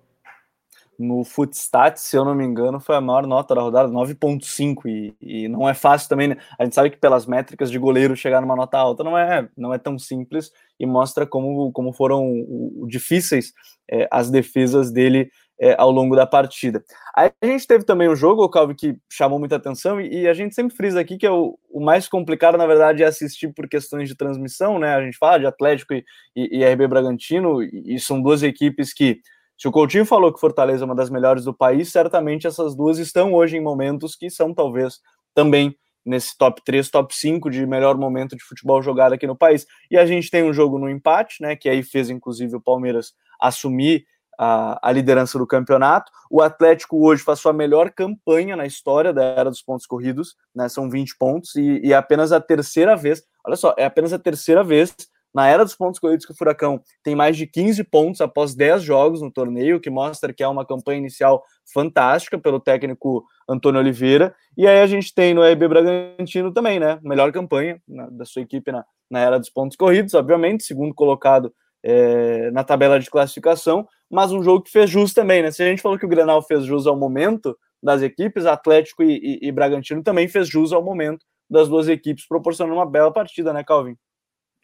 [0.97, 5.15] no Footstats, se eu não me engano, foi a maior nota da rodada, 9.5, e,
[5.21, 6.37] e não é fácil também, né?
[6.57, 9.73] A gente sabe que pelas métricas de goleiro chegar numa nota alta não é, não
[9.73, 13.53] é tão simples, e mostra como, como foram o, o difíceis
[13.89, 15.29] é, as defesas dele
[15.59, 16.83] é, ao longo da partida.
[17.15, 20.27] Aí a gente teve também um jogo, o Calvi, que chamou muita atenção, e, e,
[20.27, 23.53] a gente sempre frisa aqui que é o, o, mais complicado, na verdade, é assistir
[23.53, 24.95] por questões de transmissão, né?
[24.95, 26.03] A gente fala de Atlético e,
[26.35, 29.19] e, e RB Bragantino, e, e são duas equipes que
[29.57, 32.97] se o Coutinho falou que Fortaleza é uma das melhores do país, certamente essas duas
[32.97, 34.99] estão hoje em momentos que são talvez
[35.33, 39.65] também nesse top 3, top 5 de melhor momento de futebol jogado aqui no país.
[39.89, 43.13] E a gente tem um jogo no empate, né, que aí fez inclusive o Palmeiras
[43.39, 44.05] assumir
[44.37, 46.11] a, a liderança do campeonato.
[46.29, 50.67] O Atlético hoje faz sua melhor campanha na história da era dos pontos corridos, né,
[50.67, 54.19] são 20 pontos, e, e é apenas a terceira vez, olha só, é apenas a
[54.19, 54.93] terceira vez
[55.33, 58.83] na era dos pontos corridos que o Furacão tem mais de 15 pontos após 10
[58.83, 61.43] jogos no torneio, que mostra que é uma campanha inicial
[61.73, 64.35] fantástica pelo técnico Antônio Oliveira.
[64.57, 66.99] E aí a gente tem no EB Bragantino também, né?
[67.01, 71.53] Melhor campanha na, da sua equipe na, na era dos pontos corridos, obviamente, segundo colocado
[71.83, 75.51] é, na tabela de classificação, mas um jogo que fez jus também, né?
[75.51, 79.39] Se a gente falou que o Grenal fez jus ao momento das equipes, Atlético e,
[79.41, 83.51] e, e Bragantino também fez jus ao momento das duas equipes, proporcionando uma bela partida,
[83.51, 83.97] né, Calvin?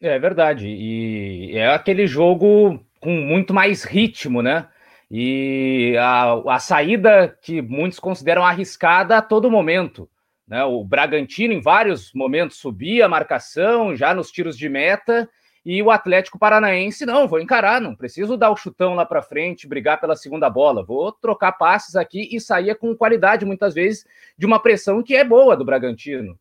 [0.01, 0.67] É verdade.
[0.67, 4.67] E é aquele jogo com muito mais ritmo, né?
[5.11, 10.09] E a, a saída que muitos consideram arriscada a todo momento.
[10.47, 10.63] Né?
[10.63, 15.29] O Bragantino, em vários momentos, subia a marcação, já nos tiros de meta,
[15.65, 19.67] e o Atlético Paranaense, não, vou encarar, não preciso dar o chutão lá para frente,
[19.67, 24.05] brigar pela segunda bola, vou trocar passes aqui e saía com qualidade, muitas vezes,
[24.37, 26.39] de uma pressão que é boa do Bragantino.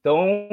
[0.00, 0.46] Então,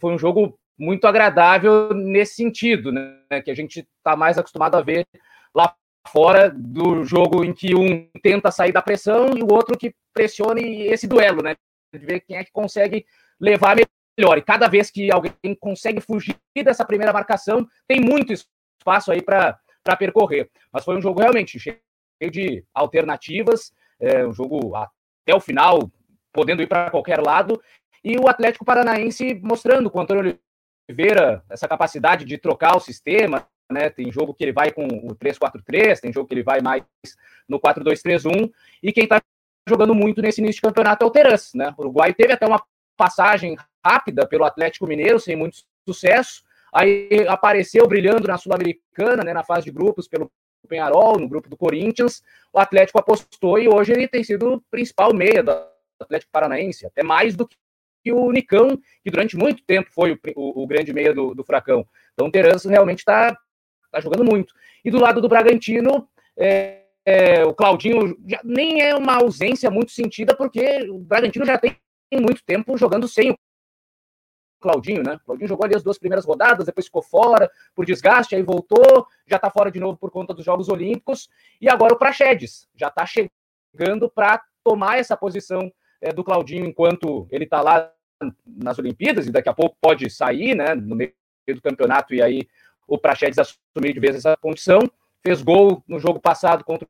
[0.00, 3.40] foi um jogo muito agradável nesse sentido, né?
[3.44, 5.06] Que a gente está mais acostumado a ver
[5.54, 5.76] lá
[6.08, 10.82] fora do jogo em que um tenta sair da pressão e o outro que pressione
[10.86, 11.54] esse duelo, né?
[11.94, 13.06] De ver quem é que consegue
[13.40, 14.36] levar melhor.
[14.38, 19.56] E cada vez que alguém consegue fugir dessa primeira marcação, tem muito espaço aí para
[19.96, 20.50] percorrer.
[20.72, 21.78] Mas foi um jogo realmente cheio
[22.28, 25.88] de alternativas, é, um jogo até o final,
[26.32, 27.62] podendo ir para qualquer lado,
[28.02, 30.36] e o Atlético Paranaense mostrando com o Antônio
[30.92, 33.88] Oliveira essa capacidade de trocar o sistema, né?
[33.88, 36.84] Tem jogo que ele vai com o 3-4-3, tem jogo que ele vai mais
[37.48, 38.50] no 4-2-3-1,
[38.82, 39.20] e quem está
[39.66, 41.74] jogando muito nesse início de campeonato é o Teras, né?
[41.78, 42.62] O Uruguai teve até uma
[42.96, 49.42] passagem rápida pelo Atlético Mineiro, sem muito sucesso, aí apareceu brilhando na Sul-Americana, né, na
[49.42, 50.30] fase de grupos pelo
[50.68, 55.12] Penharol, no grupo do Corinthians, o Atlético apostou e hoje ele tem sido o principal
[55.12, 55.50] meia do
[56.00, 57.56] Atlético Paranaense, até mais do que
[58.02, 61.44] que o Nicão, que durante muito tempo foi o, o, o grande meia do, do
[61.44, 61.86] Fracão.
[62.12, 63.36] Então o Teranço realmente está
[63.90, 64.54] tá jogando muito.
[64.84, 69.92] E do lado do Bragantino, é, é, o Claudinho já, nem é uma ausência muito
[69.92, 71.76] sentida, porque o Bragantino já tem
[72.14, 73.36] muito tempo jogando sem o
[74.60, 75.14] Claudinho, né?
[75.14, 79.06] O Claudinho jogou ali as duas primeiras rodadas, depois ficou fora por desgaste, aí voltou,
[79.26, 81.28] já tá fora de novo por conta dos Jogos Olímpicos,
[81.60, 87.26] e agora o Praxedes já tá chegando para tomar essa posição é, do Claudinho enquanto
[87.30, 87.90] ele está lá
[88.46, 91.14] nas Olimpíadas, e daqui a pouco pode sair, né, no meio
[91.48, 92.48] do campeonato, e aí
[92.86, 94.80] o Praxedes assumir de vez essa condição.
[95.24, 96.86] Fez gol no jogo passado contra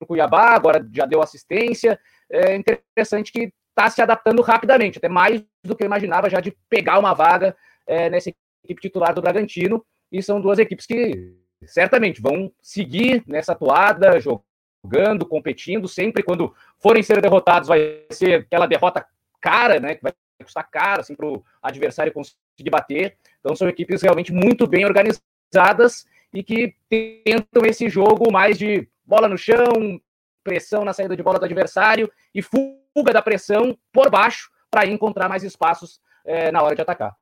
[0.00, 2.00] o Cuiabá, agora já deu assistência.
[2.30, 6.56] É interessante que está se adaptando rapidamente, até mais do que eu imaginava já de
[6.68, 7.54] pegar uma vaga
[7.86, 8.30] é, nessa
[8.64, 9.84] equipe titular do Bragantino.
[10.10, 11.34] E são duas equipes que
[11.66, 14.44] certamente vão seguir nessa toada, jogando
[14.84, 19.06] jogando, competindo, sempre quando forem ser derrotados vai ser aquela derrota
[19.40, 23.16] cara, né, que vai custar caro assim, para o adversário conseguir bater.
[23.40, 29.28] Então são equipes realmente muito bem organizadas e que tentam esse jogo mais de bola
[29.28, 30.00] no chão,
[30.42, 35.28] pressão na saída de bola do adversário e fuga da pressão por baixo para encontrar
[35.28, 37.16] mais espaços é, na hora de atacar.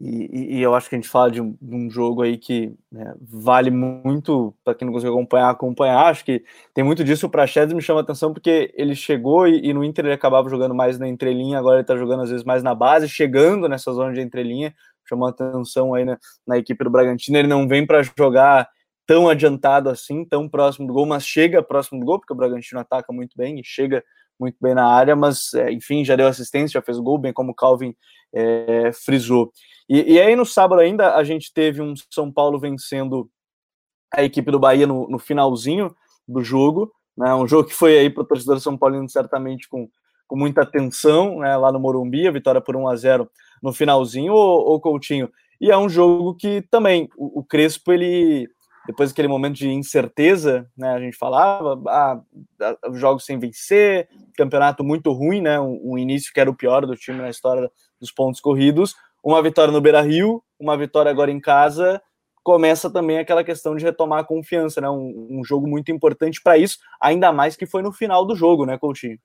[0.00, 2.74] E, e, eu acho que a gente fala de um, de um jogo aí que
[2.90, 6.06] né, vale muito para quem não conseguiu acompanhar, acompanhar.
[6.06, 6.42] Acho que
[6.74, 7.26] tem muito disso.
[7.26, 10.74] O Praxedes me chama atenção porque ele chegou e, e, no Inter ele acabava jogando
[10.74, 14.12] mais na entrelinha, agora ele está jogando às vezes mais na base, chegando nessa zona
[14.12, 14.74] de entrelinha.
[15.08, 17.38] Chamou atenção aí na, na equipe do Bragantino.
[17.38, 18.68] Ele não vem para jogar
[19.06, 22.80] tão adiantado assim, tão próximo do gol, mas chega próximo do gol, porque o Bragantino
[22.80, 24.02] ataca muito bem e chega
[24.38, 27.52] muito bem na área, mas é, enfim, já deu assistência, já fez gol, bem como
[27.52, 27.94] o Calvin
[28.34, 29.52] é, frisou.
[29.88, 33.30] E, e, aí no sábado ainda a gente teve um São Paulo vencendo
[34.12, 35.94] a equipe do Bahia no, no finalzinho
[36.26, 39.88] do jogo, né, um jogo que foi aí para o torcedor São Paulino certamente com,
[40.26, 43.30] com muita atenção, né, lá no Morumbi, a vitória por 1 a 0
[43.62, 45.30] no finalzinho, o Coutinho.
[45.60, 48.48] E é um jogo que também o, o Crespo ele
[48.86, 52.20] depois daquele momento de incerteza, né, a gente falava, ah,
[52.92, 56.94] jogos sem vencer, campeonato muito ruim, né, um, um, início que era o pior do
[56.94, 57.70] time na história
[58.04, 62.00] dos pontos corridos, uma vitória no Beira-Rio, uma vitória agora em casa,
[62.42, 66.58] começa também aquela questão de retomar a confiança, né, um, um jogo muito importante para
[66.58, 69.18] isso, ainda mais que foi no final do jogo, né, Coutinho?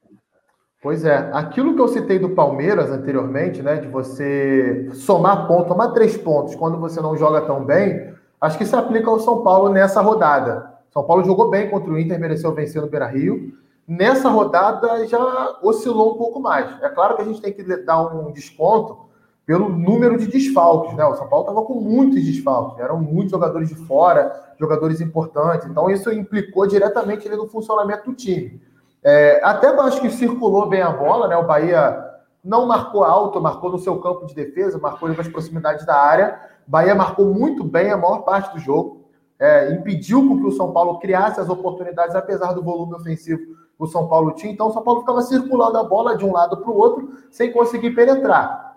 [0.81, 5.89] Pois é, aquilo que eu citei do Palmeiras anteriormente, né, de você somar pontos, tomar
[5.89, 9.69] três pontos quando você não joga tão bem, Acho que se aplica ao São Paulo
[9.69, 10.73] nessa rodada.
[10.91, 13.53] São Paulo jogou bem contra o Inter, mereceu vencer no Beira Rio.
[13.89, 16.79] Nessa rodada já oscilou um pouco mais.
[16.83, 19.09] É claro que a gente tem que dar um desconto
[19.47, 20.95] pelo número de desfalques.
[20.95, 21.03] Né?
[21.03, 25.67] O São Paulo estava com muitos desfalques, eram muitos jogadores de fora, jogadores importantes.
[25.67, 28.61] Então isso implicou diretamente no funcionamento do time.
[29.03, 31.35] É, até acho que circulou bem a bola, né?
[31.35, 32.05] O Bahia
[32.43, 36.93] não marcou alto, marcou no seu campo de defesa, marcou nas proximidades da área, Bahia
[36.93, 41.39] marcou muito bem a maior parte do jogo, é, impediu que o São Paulo criasse
[41.39, 44.51] as oportunidades, apesar do volume ofensivo o São Paulo tinha.
[44.51, 47.51] Então, o São Paulo ficava circulando a bola de um lado para o outro, sem
[47.51, 48.75] conseguir penetrar.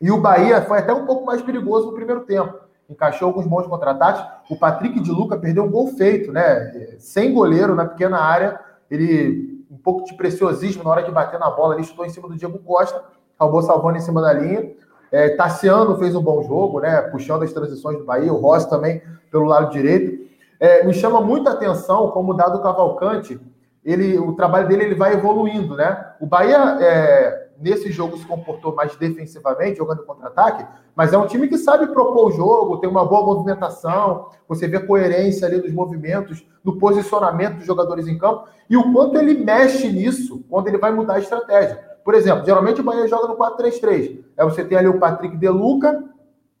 [0.00, 2.54] E o Bahia foi até um pouco mais perigoso no primeiro tempo.
[2.88, 4.24] Encaixou alguns bons contra-ataques.
[4.48, 6.96] O Patrick de Luca perdeu um gol feito, né?
[6.98, 8.58] Sem goleiro na pequena área.
[8.90, 12.26] Ele, um pouco de preciosismo na hora de bater na bola, ele chutou em cima
[12.26, 13.04] do Diego Costa,
[13.38, 14.72] acabou salvando em cima da linha.
[15.12, 17.02] É, Tassiano fez um bom jogo, né?
[17.02, 20.26] Puxando as transições do Bahia, o Rossi também pelo lado direito.
[20.58, 23.38] É, me chama muita atenção como o Dado Cavalcante,
[23.84, 26.12] ele, o trabalho dele ele vai evoluindo, né?
[26.20, 31.48] O Bahia é, nesse jogo se comportou mais defensivamente, jogando contra-ataque, mas é um time
[31.48, 36.46] que sabe propor o jogo, tem uma boa movimentação, você vê coerência ali nos movimentos,
[36.64, 40.92] no posicionamento dos jogadores em campo e o quanto ele mexe nisso quando ele vai
[40.92, 41.88] mudar a estratégia.
[42.04, 44.20] Por exemplo, geralmente o Bahia joga no 4-3-3.
[44.36, 46.04] É você tem ali o Patrick De Luca,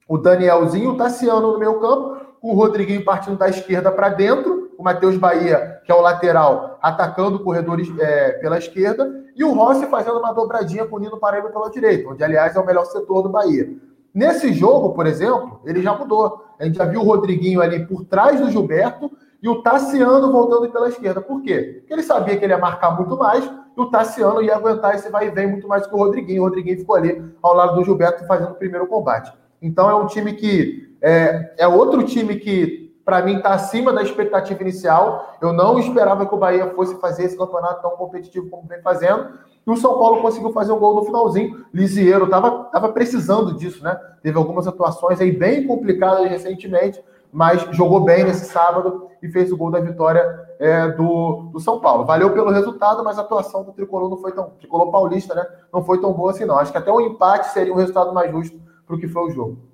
[0.08, 4.57] o Danielzinho, o Tassiano no meio campo, com o Rodriguinho partindo da esquerda para dentro,
[4.88, 10.18] Matheus Bahia, que é o lateral, atacando corredores é, pela esquerda, e o Rossi fazendo
[10.18, 13.28] uma dobradinha com o Nino Paraíba pela direita, onde, aliás, é o melhor setor do
[13.28, 13.68] Bahia.
[14.14, 16.42] Nesse jogo, por exemplo, ele já mudou.
[16.58, 19.10] A gente já viu o Rodriguinho ali por trás do Gilberto
[19.42, 21.20] e o Tassiano voltando pela esquerda.
[21.20, 21.76] Por quê?
[21.80, 25.10] Porque ele sabia que ele ia marcar muito mais e o Tassiano ia aguentar esse
[25.10, 26.40] vai e vem muito mais que o Rodriguinho.
[26.40, 29.32] O Rodriguinho ficou ali ao lado do Gilberto fazendo o primeiro combate.
[29.60, 34.02] Então é um time que é, é outro time que, para mim, está acima da
[34.02, 35.34] expectativa inicial.
[35.40, 39.30] Eu não esperava que o Bahia fosse fazer esse campeonato tão competitivo como vem fazendo.
[39.66, 41.64] E o São Paulo conseguiu fazer um gol no finalzinho.
[41.72, 43.98] Lisieiro estava tava precisando disso, né?
[44.22, 49.56] Teve algumas atuações aí bem complicadas recentemente mas jogou bem nesse sábado e fez o
[49.56, 52.06] gol da vitória é, do, do São Paulo.
[52.06, 54.50] Valeu pelo resultado, mas a atuação do Tricolor não foi tão.
[54.58, 55.46] Tricolor paulista, né?
[55.70, 56.58] Não foi tão boa assim, não.
[56.58, 59.30] Acho que até um empate seria um resultado mais justo para o que foi o
[59.30, 59.67] jogo.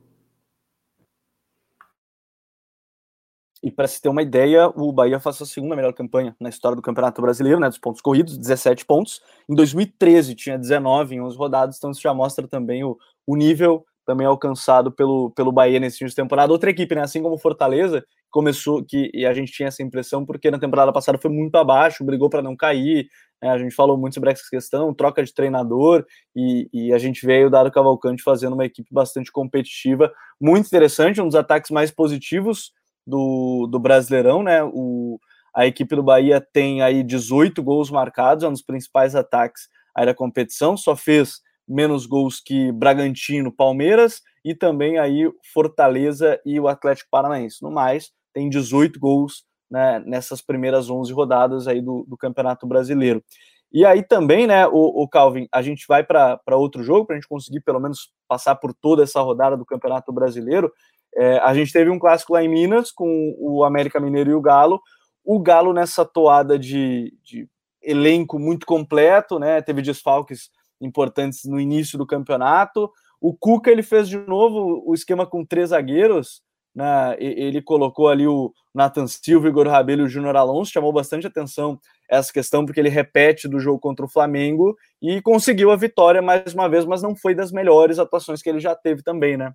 [3.65, 6.77] E para se ter uma ideia, o Bahia faz a segunda melhor campanha na história
[6.77, 9.23] do Campeonato Brasileiro, né, dos pontos corridos, 17 pontos.
[9.49, 13.83] Em 2013 tinha 19 em 11 rodadas, então isso já mostra também o, o nível
[14.05, 16.53] também alcançado pelo, pelo Bahia nesse fim de temporada.
[16.53, 17.01] Outra equipe, né?
[17.01, 21.17] Assim como Fortaleza, começou que e a gente tinha essa impressão porque na temporada passada
[21.17, 23.09] foi muito abaixo, brigou para não cair.
[23.43, 26.05] Né, a gente falou muito sobre essa questão, troca de treinador
[26.37, 31.23] e, e a gente veio o Dado Cavalcante fazendo uma equipe bastante competitiva, muito interessante,
[31.23, 32.71] um dos ataques mais positivos
[33.07, 34.63] do, do Brasileirão, né?
[34.65, 35.19] O,
[35.55, 40.05] a equipe do Bahia tem aí 18 gols marcados, é um dos principais ataques aí
[40.07, 46.69] da competição, só fez menos gols que Bragantino, Palmeiras e também aí Fortaleza e o
[46.69, 47.63] Atlético Paranaense.
[47.63, 53.25] No mais, tem 18 gols né, nessas primeiras 11 rodadas aí do, do Campeonato Brasileiro.
[53.73, 57.19] E aí também, né, o, o Calvin, a gente vai para outro jogo para a
[57.19, 60.73] gente conseguir pelo menos passar por toda essa rodada do Campeonato Brasileiro.
[61.17, 64.41] É, a gente teve um clássico lá em Minas com o América Mineiro e o
[64.41, 64.81] Galo.
[65.25, 67.49] O Galo nessa toada de, de
[67.83, 69.63] elenco muito completo, né?
[69.63, 70.51] Teve desfalques
[70.81, 72.91] importantes no início do campeonato.
[73.21, 76.43] O Cuca ele fez de novo o esquema com três zagueiros.
[76.75, 77.17] Né?
[77.19, 80.73] Ele colocou ali o Nathan Silva, Igor Rabelo e o Júnior Alonso.
[80.73, 81.79] Chamou bastante atenção
[82.11, 86.53] essa questão, porque ele repete do jogo contra o Flamengo e conseguiu a vitória mais
[86.53, 89.55] uma vez, mas não foi das melhores atuações que ele já teve também, né?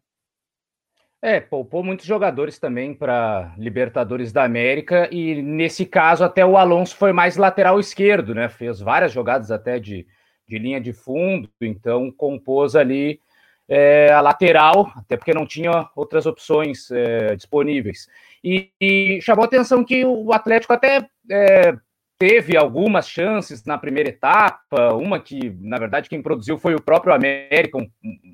[1.22, 6.96] É, poupou muitos jogadores também para Libertadores da América e nesse caso até o Alonso
[6.96, 8.48] foi mais lateral esquerdo, né?
[8.48, 10.08] Fez várias jogadas até de
[10.50, 13.22] de linha de fundo, então compôs ali
[13.68, 18.08] é, a lateral, até porque não tinha outras opções é, disponíveis.
[18.44, 21.78] E, e, chamou atenção que o Atlético até é,
[22.20, 27.14] teve algumas chances na primeira etapa, uma que, na verdade, quem produziu foi o próprio
[27.14, 27.78] América,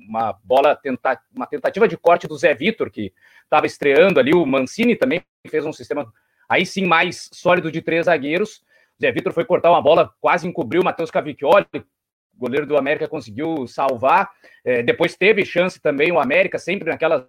[0.08, 3.12] uma bola, tenta, uma tentativa de corte do Zé Vitor, que
[3.44, 6.12] estava estreando ali, o Mancini também fez um sistema,
[6.48, 8.56] aí sim, mais sólido de três zagueiros,
[8.98, 11.66] o Zé Vitor foi cortar uma bola, quase encobriu o Matheus Cavicchioli,
[12.36, 14.30] goleiro do América conseguiu salvar.
[14.64, 17.26] É, depois teve chance também o América, sempre naquelas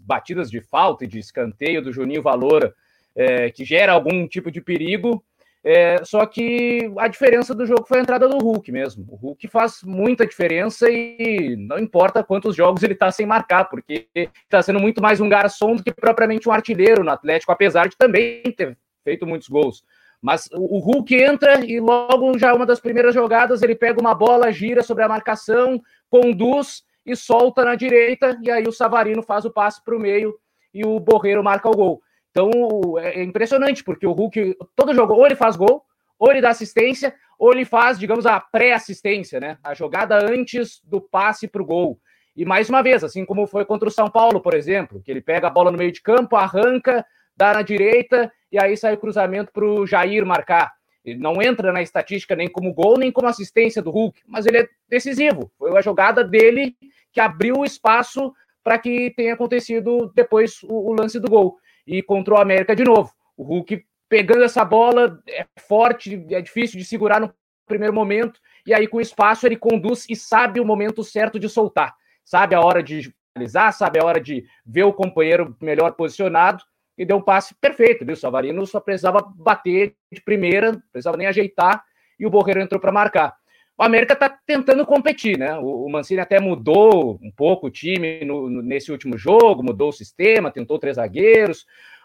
[0.00, 2.74] batidas de falta e de escanteio do Juninho Valora,
[3.16, 5.24] é, que gera algum tipo de perigo.
[5.62, 9.04] É, só que a diferença do jogo foi a entrada do Hulk mesmo.
[9.08, 14.08] O Hulk faz muita diferença e não importa quantos jogos ele está sem marcar, porque
[14.14, 17.96] está sendo muito mais um garçom do que propriamente um artilheiro no Atlético, apesar de
[17.96, 19.84] também ter feito muitos gols.
[20.22, 24.52] Mas o Hulk entra e logo já uma das primeiras jogadas ele pega uma bola,
[24.52, 29.50] gira sobre a marcação, conduz e solta na direita, e aí o Savarino faz o
[29.50, 30.34] passe para o meio
[30.72, 32.02] e o Borreiro marca o gol.
[32.30, 35.84] Então é impressionante, porque o Hulk, todo jogo, ou ele faz gol,
[36.18, 39.58] ou ele dá assistência, ou ele faz, digamos, a pré-assistência, né?
[39.64, 41.98] A jogada antes do passe para o gol.
[42.36, 45.20] E mais uma vez, assim como foi contra o São Paulo, por exemplo, que ele
[45.20, 47.04] pega a bola no meio de campo, arranca,
[47.36, 50.72] dá na direita e aí sai o cruzamento para o Jair marcar.
[51.04, 54.58] Ele não entra na estatística nem como gol, nem como assistência do Hulk, mas ele
[54.58, 55.50] é decisivo.
[55.58, 56.76] Foi a jogada dele
[57.12, 61.56] que abriu o espaço para que tenha acontecido depois o, o, lance do gol.
[61.86, 63.12] E contra o América de novo.
[63.36, 67.32] O Hulk pegando essa bola é forte, é difícil de segurar no
[67.64, 71.94] primeiro momento, e aí com espaço ele conduz e sabe o momento certo de soltar.
[72.24, 76.64] Sabe a hora de finalizar, sabe a hora de ver o companheiro melhor posicionado
[76.98, 78.04] e deu um passe perfeito.
[78.04, 78.14] Viu?
[78.14, 81.84] O Savarino só precisava bater de primeira, não precisava nem ajeitar,
[82.18, 83.39] e o Borreiro entrou para marcar.
[83.80, 85.56] O América está tentando competir, né?
[85.58, 89.88] O, o, Mancini até mudou um pouco o time no, no, nesse último jogo, mudou
[89.88, 91.64] o sistema, tentou três zagueiros,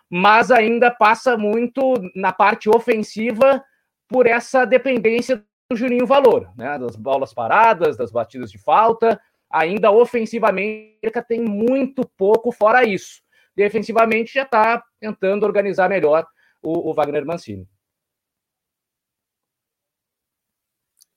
[0.10, 3.62] mas ainda passa muito na parte ofensiva
[4.08, 6.80] por essa dependência do Juninho Valor, né?
[6.80, 9.20] Das bolas paradas, das batidas de falta.
[9.52, 10.96] Ainda ofensivamente,
[11.28, 16.28] tem muito pouco fora isso defensivamente já está tentando organizar melhor
[16.62, 17.68] o, o, Wagner Mancini.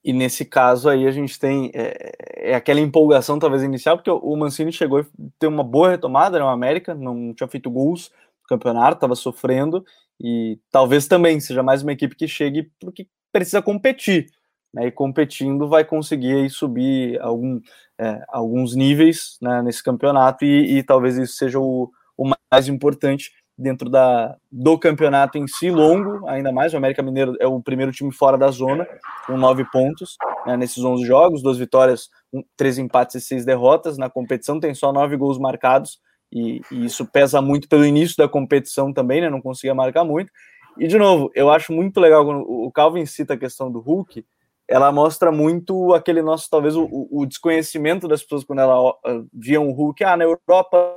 [0.08, 4.36] E nesse caso aí a gente tem é, é aquela empolgação talvez inicial, porque o
[4.36, 5.04] Mancini chegou a
[5.38, 6.44] ter uma boa retomada, né?
[6.46, 8.10] O América não tinha feito gols
[8.42, 9.84] no campeonato, estava sofrendo,
[10.18, 14.30] e talvez também seja mais uma equipe que chegue porque precisa competir.
[14.72, 17.58] Né, e competindo vai conseguir subir algum,
[17.98, 23.32] é, alguns níveis né, nesse campeonato e, e, talvez isso seja o, o mais importante
[23.58, 26.72] dentro da, do campeonato em si, longo, ainda mais.
[26.72, 28.86] O América Mineiro é o primeiro time fora da zona,
[29.26, 33.98] com nove pontos né, nesses 11 jogos, duas vitórias, um, três empates e seis derrotas.
[33.98, 36.00] Na competição tem só nove gols marcados,
[36.32, 40.30] e, e isso pesa muito pelo início da competição também, né, não conseguia marcar muito.
[40.78, 44.24] E, de novo, eu acho muito legal quando o Calvin cita a questão do Hulk,
[44.68, 49.66] ela mostra muito aquele nosso, talvez, o, o desconhecimento das pessoas quando ela uh, viam
[49.66, 50.94] o Hulk, ah, na Europa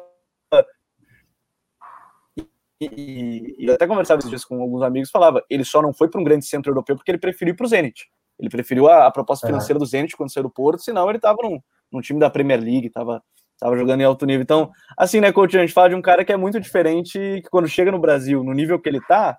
[2.86, 6.20] e, e, até conversava esses dias com alguns amigos falava, ele só não foi para
[6.20, 8.08] um grande centro europeu porque ele preferiu ir para o Zenit.
[8.40, 11.38] Ele preferiu a, a proposta financeira do Zenit quando saiu do Porto, senão ele estava
[11.44, 11.60] num,
[11.92, 13.22] num, time da Premier League, estava
[13.60, 14.42] tava jogando em alto nível.
[14.42, 17.50] Então, assim, né, coach, a gente fala de um cara que é muito diferente, que
[17.52, 19.38] quando chega no Brasil, no nível que ele está,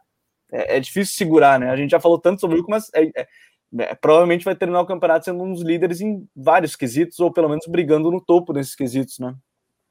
[0.53, 1.71] é, é, difícil segurar, né?
[1.71, 3.27] A gente já falou tanto sobre o mas é, é,
[3.81, 7.49] é, provavelmente vai terminar o campeonato sendo um dos líderes em vários quesitos, ou pelo
[7.49, 9.35] menos brigando no topo desses quesitos, né?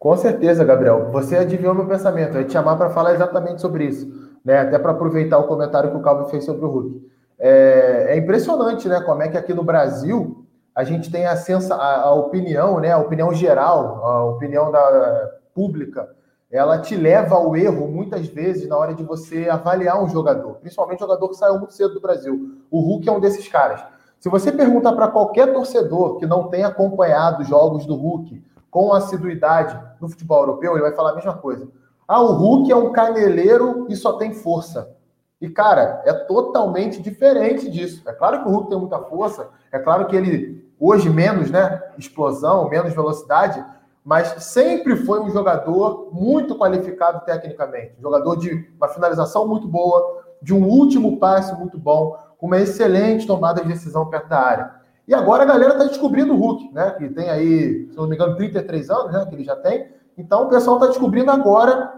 [0.01, 1.11] Com certeza, Gabriel.
[1.11, 2.33] Você adivinhou meu pensamento.
[2.33, 4.11] Eu ia te chamar para falar exatamente sobre isso,
[4.43, 4.57] né?
[4.57, 7.11] Até para aproveitar o comentário que o Calvin fez sobre o Hulk.
[7.37, 8.99] É, é, impressionante, né?
[9.01, 10.43] Como é que aqui no Brasil
[10.73, 12.91] a gente tem a, sensa, a, a opinião, né?
[12.91, 16.09] A opinião geral, a opinião da pública,
[16.49, 21.03] ela te leva ao erro muitas vezes na hora de você avaliar um jogador, principalmente
[21.03, 22.57] um jogador que saiu muito cedo do Brasil.
[22.71, 23.83] O Hulk é um desses caras.
[24.19, 28.93] Se você perguntar para qualquer torcedor que não tenha acompanhado os jogos do Hulk com
[28.93, 31.67] assiduidade no futebol europeu, ele vai falar a mesma coisa.
[32.07, 34.95] Ah, o Hulk é um caneleiro e só tem força.
[35.39, 38.01] E, cara, é totalmente diferente disso.
[38.07, 41.81] É claro que o Hulk tem muita força, é claro que ele, hoje, menos, né?
[41.97, 43.63] Explosão, menos velocidade,
[44.03, 47.95] mas sempre foi um jogador muito qualificado tecnicamente.
[47.99, 53.27] Jogador de uma finalização muito boa, de um último passe muito bom, com uma excelente
[53.27, 54.80] tomada de decisão perto da área.
[55.11, 56.91] E agora a galera está descobrindo o Hulk, né?
[56.91, 59.25] Que tem aí, se não me engano, 33 anos, né?
[59.25, 59.91] Que ele já tem.
[60.17, 61.93] Então o pessoal está descobrindo agora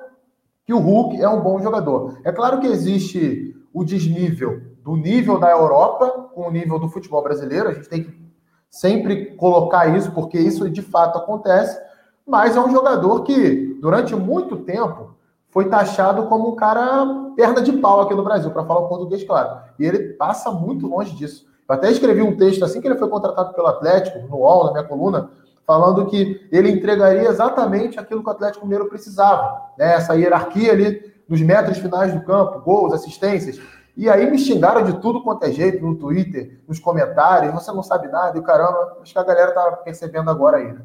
[0.65, 2.17] que o Hulk é um bom jogador.
[2.23, 7.21] É claro que existe o desnível do nível da Europa com o nível do futebol
[7.21, 7.69] brasileiro.
[7.69, 8.19] A gente tem que
[8.67, 11.79] sempre colocar isso, porque isso de fato acontece.
[12.25, 15.13] Mas é um jogador que, durante muito tempo,
[15.51, 17.05] foi taxado como um cara
[17.35, 19.61] perna de pau aqui no Brasil, para falar o português claro.
[19.77, 21.52] E ele passa muito longe disso.
[21.67, 24.71] Eu até escrevi um texto assim que ele foi contratado pelo Atlético, no UOL, na
[24.71, 25.29] minha coluna,
[25.65, 29.95] falando que ele entregaria exatamente aquilo que o Atlético Mineiro precisava, né?
[29.95, 33.59] essa hierarquia ali nos metros finais do campo, gols, assistências.
[33.95, 37.83] E aí me xingaram de tudo quanto é jeito no Twitter, nos comentários, você não
[37.83, 40.73] sabe nada, e caramba, acho que a galera tá percebendo agora aí.
[40.73, 40.81] Né?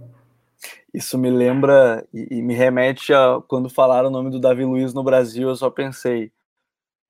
[0.93, 4.93] Isso me lembra e, e me remete a quando falaram o nome do Davi Luiz
[4.93, 6.31] no Brasil, eu só pensei,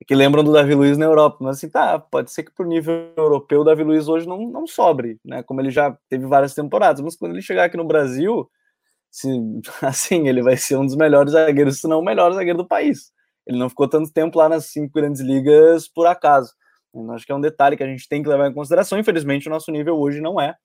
[0.05, 3.11] que lembram do Davi Luiz na Europa, mas assim, tá, pode ser que pro nível
[3.17, 7.01] europeu o Davi Luiz hoje não, não sobre, né, como ele já teve várias temporadas,
[7.01, 8.49] mas quando ele chegar aqui no Brasil,
[9.11, 9.27] se,
[9.81, 13.11] assim, ele vai ser um dos melhores zagueiros, se não o melhor zagueiro do país.
[13.45, 16.53] Ele não ficou tanto tempo lá nas cinco grandes ligas por acaso.
[16.93, 18.97] Eu acho que é um detalhe que a gente tem que levar em consideração.
[18.99, 20.55] Infelizmente, o nosso nível hoje não é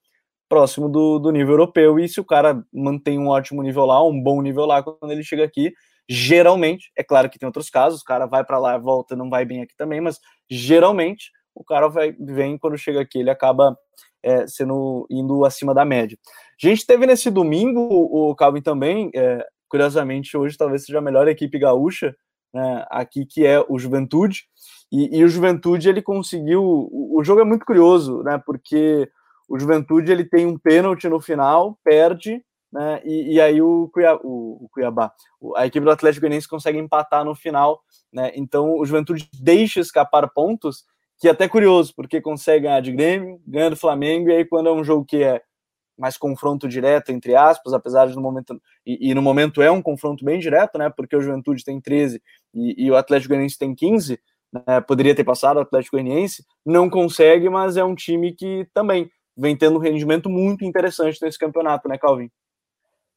[0.48, 4.22] próximo do, do nível europeu, e se o cara mantém um ótimo nível lá, um
[4.22, 5.72] bom nível lá, quando ele chega aqui,
[6.08, 9.44] Geralmente, é claro que tem outros casos, o cara vai para lá, volta, não vai
[9.44, 13.78] bem aqui também, mas geralmente o cara vai, vem quando chega aqui, ele acaba
[14.22, 16.18] é, sendo indo acima da média.
[16.62, 21.26] A gente teve nesse domingo o Calvin também, é, curiosamente hoje talvez seja a melhor
[21.28, 22.14] equipe gaúcha
[22.52, 24.44] né, aqui que é o Juventude
[24.94, 26.62] e, e, o Juventude ele conseguiu.
[26.62, 28.40] O, o jogo é muito curioso, né?
[28.46, 29.10] Porque
[29.48, 32.44] o Juventude ele tem um pênalti no final, perde,
[32.74, 33.00] né?
[33.04, 35.12] E, e aí o, Cuiabá, o, o Cuiabá,
[35.54, 37.80] a equipe do Atlético Goianiense consegue empatar no final,
[38.12, 38.32] né?
[38.34, 40.84] Então o Juventude deixa escapar pontos,
[41.20, 44.68] que é até curioso, porque consegue ganhar de Grêmio, ganha do Flamengo, e aí quando
[44.68, 45.40] é um jogo que é
[45.96, 48.60] mais confronto direto, entre aspas, apesar de no momento.
[48.84, 50.90] E, e no momento é um confronto bem direto, né?
[50.90, 52.20] Porque o Juventude tem 13
[52.52, 54.18] e, e o Atlético Goianiense tem 15
[54.54, 59.10] né, poderia ter passado o Atlético Goianiense, não consegue, mas é um time que também
[59.36, 62.30] vem tendo um rendimento muito interessante nesse campeonato, né, Calvin?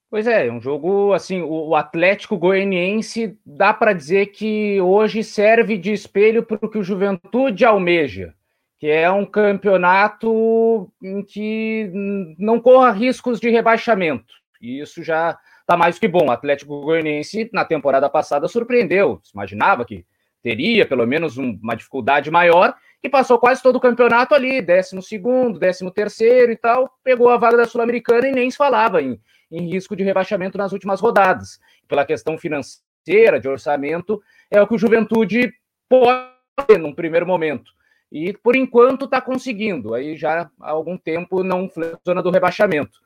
[0.10, 5.92] Pois é, um jogo assim, o Atlético Goianiense dá para dizer que hoje serve de
[5.92, 8.34] espelho para o que o Juventude almeja,
[8.80, 11.92] que é um campeonato em que
[12.40, 14.34] não corra riscos de rebaixamento.
[14.62, 16.28] E isso já está mais que bom.
[16.28, 20.06] O Atlético Goianiense na temporada passada surpreendeu, se imaginava que
[20.42, 25.02] teria pelo menos um, uma dificuldade maior, e passou quase todo o campeonato ali, 12
[25.02, 29.20] segundo, 13 terceiro e tal, pegou a vaga da Sul-Americana e nem se falava em,
[29.52, 31.60] em risco de rebaixamento nas últimas rodadas.
[31.88, 34.22] Pela questão financeira, de orçamento,
[34.52, 35.54] é o que o Juventude
[35.88, 37.72] pode num primeiro momento.
[38.12, 41.70] E por enquanto está conseguindo, aí já há algum tempo não
[42.06, 43.00] zona do rebaixamento.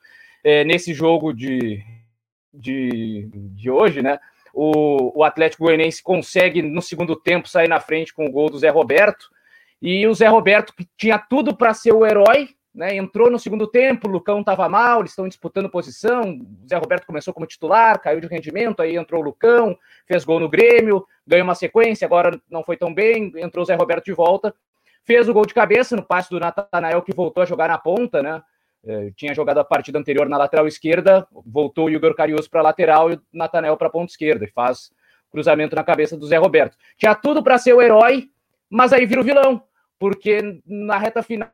[0.44, 1.82] É, nesse jogo de,
[2.52, 4.18] de, de hoje, né?
[4.52, 8.58] o, o Atlético Goianiense consegue, no segundo tempo, sair na frente com o gol do
[8.58, 9.30] Zé Roberto.
[9.80, 13.66] E o Zé Roberto, que tinha tudo para ser o herói, né, entrou no segundo
[13.66, 16.22] tempo, o Lucão estava mal, eles estão disputando posição.
[16.22, 20.40] O Zé Roberto começou como titular, caiu de rendimento, aí entrou o Lucão, fez gol
[20.40, 24.12] no Grêmio, ganhou uma sequência, agora não foi tão bem, entrou o Zé Roberto de
[24.12, 24.54] volta,
[25.04, 28.22] fez o gol de cabeça no passe do Natanael, que voltou a jogar na ponta,
[28.22, 28.42] né?
[28.84, 32.64] É, tinha jogado a partida anterior na lateral esquerda, voltou o Igor Carius para a
[32.64, 34.90] lateral e o Natanel para a ponta esquerda, e faz
[35.30, 36.76] cruzamento na cabeça do Zé Roberto.
[36.96, 38.28] Tinha tudo para ser o herói,
[38.68, 39.62] mas aí vira o vilão,
[39.98, 41.48] porque na reta final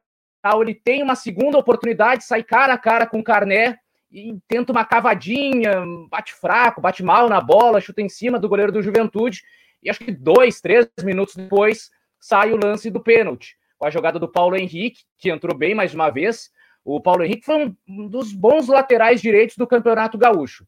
[0.62, 3.78] ele tem uma segunda oportunidade, sai cara a cara com o Carné
[4.10, 8.72] e tenta uma cavadinha, bate fraco, bate mal na bola, chuta em cima do goleiro
[8.72, 9.42] do Juventude,
[9.82, 14.18] e acho que dois, três minutos depois sai o lance do pênalti, com a jogada
[14.18, 16.50] do Paulo Henrique, que entrou bem mais uma vez,
[16.84, 20.66] o Paulo Henrique foi um dos bons laterais direitos do Campeonato Gaúcho.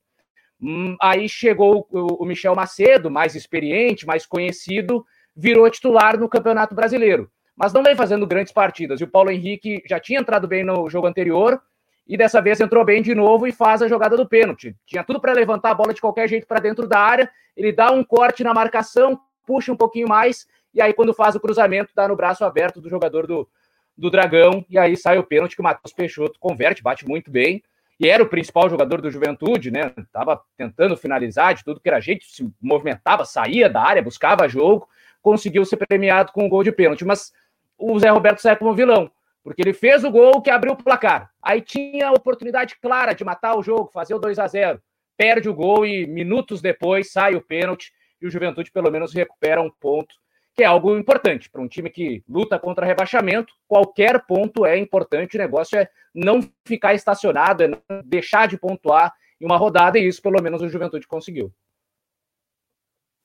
[0.60, 5.04] Hum, aí chegou o Michel Macedo, mais experiente, mais conhecido,
[5.34, 7.30] virou titular no Campeonato Brasileiro.
[7.60, 9.00] Mas não vem fazendo grandes partidas.
[9.00, 11.60] E o Paulo Henrique já tinha entrado bem no jogo anterior
[12.08, 14.74] e dessa vez entrou bem de novo e faz a jogada do pênalti.
[14.86, 17.30] Tinha tudo para levantar a bola de qualquer jeito para dentro da área.
[17.54, 21.40] Ele dá um corte na marcação, puxa um pouquinho mais e aí quando faz o
[21.40, 23.48] cruzamento dá no braço aberto do jogador do,
[23.96, 27.62] do Dragão, e aí sai o pênalti que o Matheus Peixoto converte, bate muito bem,
[27.98, 29.92] e era o principal jogador do Juventude, né?
[30.10, 34.88] Tava tentando finalizar de tudo que era jeito, se movimentava, saía da área, buscava jogo,
[35.20, 37.32] conseguiu ser premiado com um gol de pênalti, mas
[37.80, 39.10] o Zé Roberto sai como vilão,
[39.42, 41.30] porque ele fez o gol que abriu o placar.
[41.42, 44.80] Aí tinha a oportunidade clara de matar o jogo, fazer o 2 a 0
[45.20, 49.60] perde o gol e minutos depois sai o pênalti e o Juventude pelo menos recupera
[49.60, 50.14] um ponto
[50.54, 53.52] que é algo importante para um time que luta contra rebaixamento.
[53.68, 59.12] Qualquer ponto é importante, o negócio é não ficar estacionado, é não deixar de pontuar
[59.38, 61.52] em uma rodada, e isso pelo menos o Juventude conseguiu.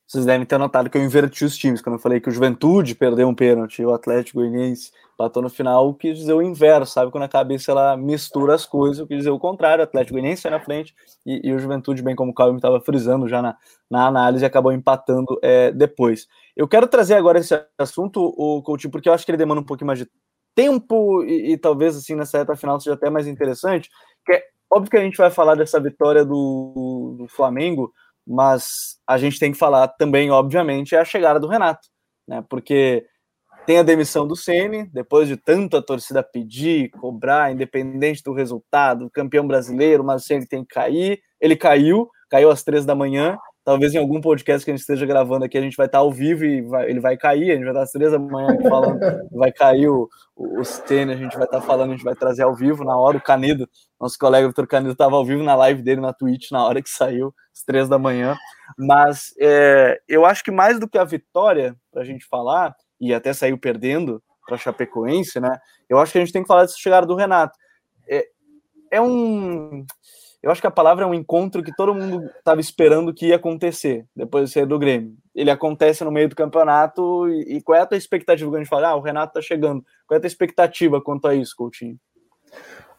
[0.06, 1.82] Vocês devem ter notado que eu inverti os times.
[1.82, 5.94] Quando eu falei que o Juventude perdeu um pênalti o Atlético Goianiense bateu no final,
[5.94, 7.10] quis dizer o inverso, sabe?
[7.10, 9.82] Quando a cabeça ela mistura as coisas, eu quis dizer o contrário.
[9.82, 10.94] O Atlético Goianiense sai na frente
[11.24, 13.56] e, e, o Juventude, bem como o Calvin estava frisando já na,
[13.90, 16.28] na análise, acabou empatando é, depois.
[16.54, 19.64] Eu quero trazer agora esse assunto, o Coutinho, porque eu acho que ele demanda um
[19.64, 20.08] pouquinho mais de
[20.54, 23.90] tempo e, e talvez assim nessa reta final seja até mais interessante,
[24.24, 27.92] que é óbvio que a gente vai falar dessa vitória do, do Flamengo
[28.26, 31.88] mas a gente tem que falar também, obviamente, é a chegada do Renato,
[32.26, 32.44] né?
[32.48, 33.06] Porque
[33.66, 39.46] tem a demissão do Ceni, depois de tanta torcida pedir, cobrar, independente do resultado, campeão
[39.46, 41.20] brasileiro, mas o Ceni tem que cair.
[41.40, 43.36] Ele caiu, caiu às três da manhã.
[43.66, 46.12] Talvez em algum podcast que a gente esteja gravando aqui, a gente vai estar ao
[46.12, 47.50] vivo e vai, ele vai cair.
[47.50, 49.00] A gente vai estar às três da manhã falando,
[49.32, 52.84] vai cair o, o, a gente vai estar falando, a gente vai trazer ao vivo
[52.84, 53.16] na hora.
[53.16, 53.68] O Canedo,
[54.00, 56.88] nosso colega Vitor Canedo, estava ao vivo na live dele na Twitch na hora que
[56.88, 58.36] saiu às três da manhã.
[58.78, 63.12] Mas é, eu acho que mais do que a vitória, para a gente falar, e
[63.12, 65.58] até saiu perdendo para Chapecoense, né?
[65.88, 67.58] Eu acho que a gente tem que falar dessa chegada do Renato.
[68.08, 68.28] É,
[68.92, 69.84] é um.
[70.46, 73.34] Eu acho que a palavra é um encontro que todo mundo estava esperando que ia
[73.34, 75.16] acontecer depois de sair do Grêmio.
[75.34, 78.58] Ele acontece no meio do campeonato e, e qual é a tua expectativa quando a
[78.60, 79.84] gente fala, ah, o Renato está chegando?
[80.06, 81.96] Qual é a tua expectativa quanto a isso, Coutinho?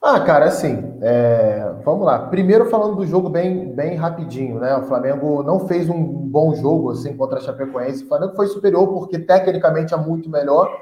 [0.01, 1.73] Ah, cara, assim, é...
[1.85, 2.27] vamos lá.
[2.27, 4.75] Primeiro falando do jogo bem, bem rapidinho, né?
[4.75, 8.03] O Flamengo não fez um bom jogo assim contra a Chapecoense.
[8.03, 10.81] O Flamengo foi superior porque tecnicamente é muito melhor,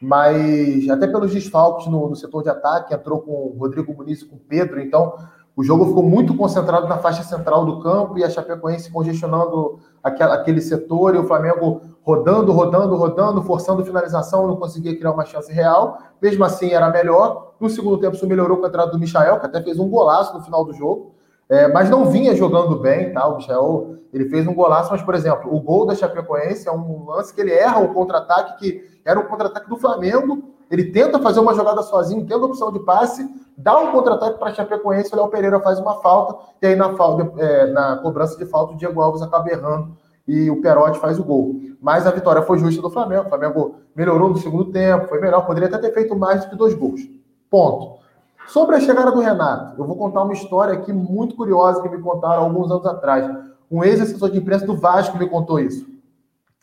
[0.00, 4.24] mas até pelos desfalques no, no setor de ataque, entrou com o Rodrigo Muniz e
[4.24, 5.14] com o Pedro, então
[5.56, 10.60] o jogo ficou muito concentrado na faixa central do campo e a Chapecoense congestionando aquele
[10.60, 15.96] setor e o Flamengo rodando, rodando, rodando, forçando finalização, não conseguia criar uma chance real.
[16.20, 17.54] Mesmo assim, era melhor.
[17.58, 20.36] No segundo tempo, isso melhorou com a entrada do Michael, que até fez um golaço
[20.36, 21.14] no final do jogo.
[21.48, 23.26] É, mas não vinha jogando bem, tá?
[23.26, 27.06] O Michel, ele fez um golaço, mas, por exemplo, o gol da Chapecoense é um
[27.06, 31.40] lance que ele erra o contra-ataque, que era um contra-ataque do Flamengo, ele tenta fazer
[31.40, 35.60] uma jogada sozinho, tendo opção de passe, dá um contra-ataque para Chapecoense, o Léo Pereira
[35.60, 39.22] faz uma falta, e aí na, falta, é, na cobrança de falta o Diego Alves
[39.22, 39.96] acaba errando
[40.26, 41.60] e o Perotti faz o gol.
[41.80, 43.26] Mas a vitória foi justa do Flamengo.
[43.26, 46.56] O Flamengo melhorou no segundo tempo, foi melhor, poderia até ter feito mais do que
[46.56, 47.00] dois gols.
[47.48, 48.00] Ponto.
[48.48, 52.00] Sobre a chegada do Renato, eu vou contar uma história aqui muito curiosa que me
[52.00, 53.28] contaram alguns anos atrás.
[53.70, 55.86] Um ex-assessor de imprensa do Vasco me contou isso.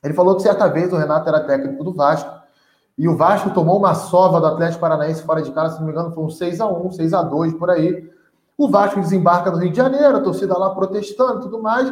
[0.04, 2.30] Ele falou que certa vez o Renato era técnico do Vasco
[2.98, 5.94] e o Vasco tomou uma sova do Atlético Paranaense fora de casa, se não me
[5.94, 8.10] engano, foi um 6x1, 6x2 por aí.
[8.58, 11.92] O Vasco desembarca no Rio de Janeiro, a torcida lá protestando e tudo mais.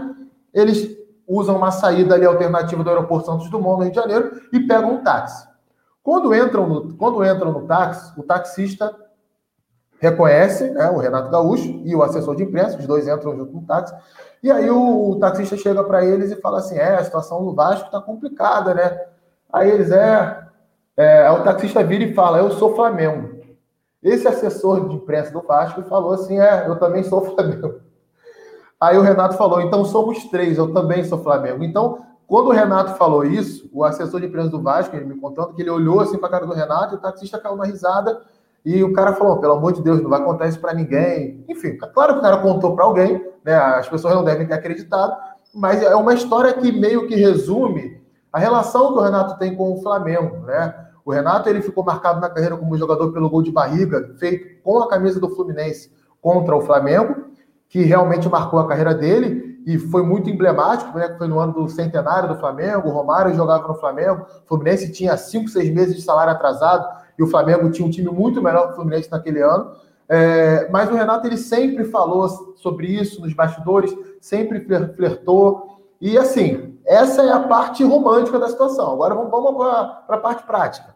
[0.54, 0.96] Eles
[1.28, 4.94] usam uma saída ali alternativa do aeroporto Santos Dumont, no Rio de Janeiro, e pegam
[4.94, 5.48] um táxi.
[6.04, 8.96] Quando entram no, quando entram no táxi, o taxista
[10.00, 13.62] reconhece né, o Renato Gaúcho e o assessor de imprensa, os dois entram junto no
[13.66, 13.94] táxi,
[14.42, 17.54] e aí o, o taxista chega para eles e fala assim: é, a situação do
[17.54, 19.00] Vasco está complicada, né?
[19.54, 20.41] Aí eles, é,
[20.98, 23.42] é, o taxista vira e fala: Eu sou Flamengo.
[24.04, 27.82] Esse assessor de imprensa do Vasco falou assim: É, eu também sou Flamengo.
[28.80, 31.64] Aí o Renato falou: Então somos três, eu também sou Flamengo.
[31.64, 35.54] Então, quando o Renato falou isso, o assessor de imprensa do Vasco, ele me contando
[35.54, 38.22] que ele olhou assim para a cara do Renato e o taxista caiu uma risada.
[38.66, 41.44] E o cara falou: pelo amor de Deus, não vai contar isso para ninguém.
[41.48, 43.56] Enfim, claro que o cara contou para alguém, né?
[43.56, 45.16] As pessoas não devem ter acreditado,
[45.54, 48.01] mas é uma história que meio que resume
[48.32, 50.74] a relação que o Renato tem com o Flamengo, né?
[51.04, 54.80] O Renato ele ficou marcado na carreira como jogador pelo gol de barriga feito com
[54.80, 57.26] a camisa do Fluminense contra o Flamengo,
[57.68, 61.16] que realmente marcou a carreira dele e foi muito emblemático, né?
[61.18, 65.18] Foi no ano do centenário do Flamengo, o Romário jogava no Flamengo, o Fluminense tinha
[65.18, 68.74] cinco, seis meses de salário atrasado e o Flamengo tinha um time muito melhor que
[68.74, 69.72] o Fluminense naquele ano.
[70.08, 72.28] É, mas o Renato ele sempre falou
[72.58, 75.71] sobre isso nos bastidores, sempre flertou.
[76.02, 78.92] E assim, essa é a parte romântica da situação.
[78.92, 79.56] Agora vamos,
[80.08, 80.96] para a parte prática.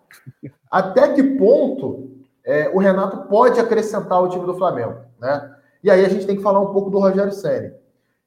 [0.70, 2.10] Até que ponto
[2.44, 4.96] é, o Renato pode acrescentar o time do Flamengo?
[5.20, 5.56] Né?
[5.84, 7.72] E aí a gente tem que falar um pouco do Rogério Ceni.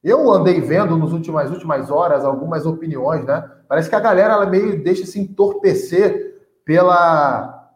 [0.03, 3.51] Eu andei vendo nos últimas últimas horas algumas opiniões, né?
[3.67, 7.73] Parece que a galera ela meio deixa se entorpecer pela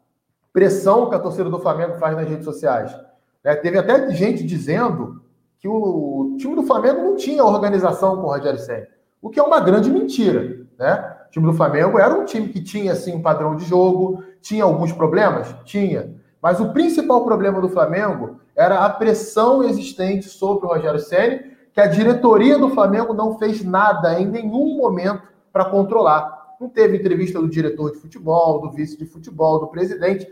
[0.53, 2.96] pressão que a torcida do Flamengo faz nas redes sociais.
[3.42, 3.57] Né?
[3.57, 5.22] Teve até gente dizendo
[5.62, 8.86] que o time do Flamengo não tinha organização com o Rogério Ceni
[9.22, 11.16] o que é uma grande mentira, né?
[11.28, 14.64] O time do Flamengo era um time que tinha assim um padrão de jogo, tinha
[14.64, 20.70] alguns problemas, tinha, mas o principal problema do Flamengo era a pressão existente sobre o
[20.70, 26.56] Rogério Ceni, que a diretoria do Flamengo não fez nada em nenhum momento para controlar.
[26.60, 30.26] Não teve entrevista do diretor de futebol, do vice de futebol, do presidente.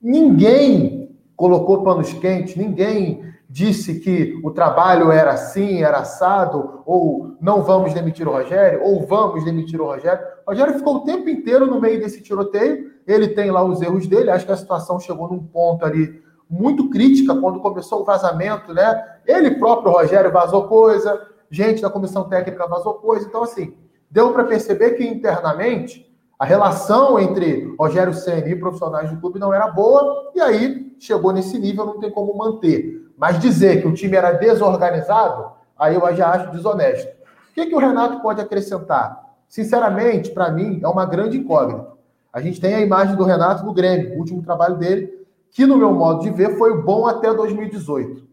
[0.00, 3.22] Ninguém colocou panos quentes, ninguém
[3.56, 9.06] disse que o trabalho era assim, era assado, ou não vamos demitir o Rogério, ou
[9.06, 10.22] vamos demitir o Rogério.
[10.46, 14.06] O Rogério ficou o tempo inteiro no meio desse tiroteio, ele tem lá os erros
[14.06, 18.74] dele, acho que a situação chegou num ponto ali muito crítica quando começou o vazamento,
[18.74, 19.02] né?
[19.26, 21.18] Ele próprio, Rogério, vazou coisa,
[21.50, 23.74] gente da comissão técnica vazou coisa, então assim,
[24.10, 29.54] deu para perceber que internamente a relação entre Rogério Senna e profissionais do clube não
[29.54, 33.05] era boa, e aí chegou nesse nível, não tem como manter.
[33.16, 37.08] Mas dizer que o time era desorganizado, aí eu já acho desonesto.
[37.50, 39.24] O que, que o Renato pode acrescentar?
[39.48, 41.96] Sinceramente, para mim, é uma grande incógnita.
[42.32, 45.78] A gente tem a imagem do Renato no Grêmio, o último trabalho dele, que no
[45.78, 48.26] meu modo de ver foi bom até 2018.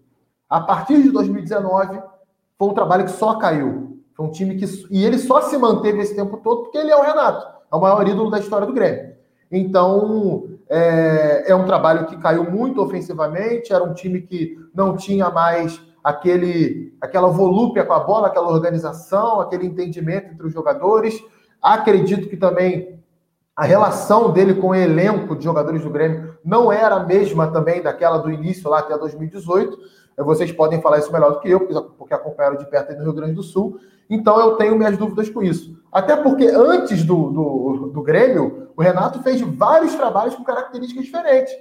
[0.49, 2.01] A partir de 2019,
[2.57, 4.01] foi um trabalho que só caiu.
[4.13, 4.65] Foi um time que.
[4.91, 7.79] E ele só se manteve esse tempo todo porque ele é o Renato, é o
[7.79, 9.15] maior ídolo da história do Grêmio.
[9.49, 15.29] Então, é, é um trabalho que caiu muito ofensivamente, era um time que não tinha
[15.29, 21.23] mais aquele, aquela volúpia com a bola, aquela organização, aquele entendimento entre os jogadores.
[21.61, 22.99] Acredito que também
[23.55, 27.83] a relação dele com o elenco de jogadores do Grêmio não era a mesma também
[27.83, 29.77] daquela do início lá até 2018.
[30.17, 31.61] Vocês podem falar isso melhor do que eu,
[31.97, 33.79] porque acompanharam de perto aí no Rio Grande do Sul.
[34.09, 35.81] Então eu tenho minhas dúvidas com isso.
[35.91, 41.53] Até porque antes do, do, do Grêmio, o Renato fez vários trabalhos com características diferentes.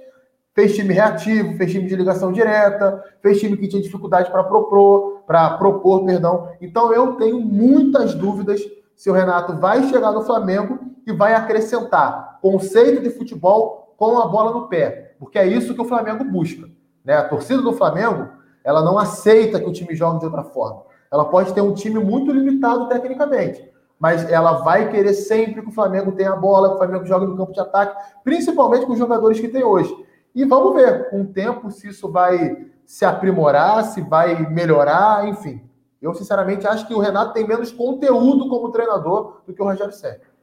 [0.53, 5.23] fez time reativo, fez time de ligação direta, fez time que tinha dificuldade para propor,
[5.25, 6.49] para propor, perdão.
[6.61, 8.61] Então eu tenho muitas dúvidas
[8.95, 14.27] se o Renato vai chegar no Flamengo e vai acrescentar conceito de futebol com a
[14.27, 16.67] bola no pé, porque é isso que o Flamengo busca.
[17.03, 17.15] Né?
[17.15, 18.29] A torcida do Flamengo
[18.63, 20.83] ela não aceita que o time jogue de outra forma.
[21.11, 23.63] Ela pode ter um time muito limitado tecnicamente,
[23.99, 27.25] mas ela vai querer sempre que o Flamengo tenha a bola, que o Flamengo jogue
[27.25, 29.93] no campo de ataque, principalmente com os jogadores que tem hoje.
[30.33, 35.61] E vamos ver, com o tempo, se isso vai se aprimorar, se vai melhorar, enfim.
[36.01, 39.93] Eu, sinceramente, acho que o Renato tem menos conteúdo como treinador do que o Rogério
[39.93, 40.33] Sérgio.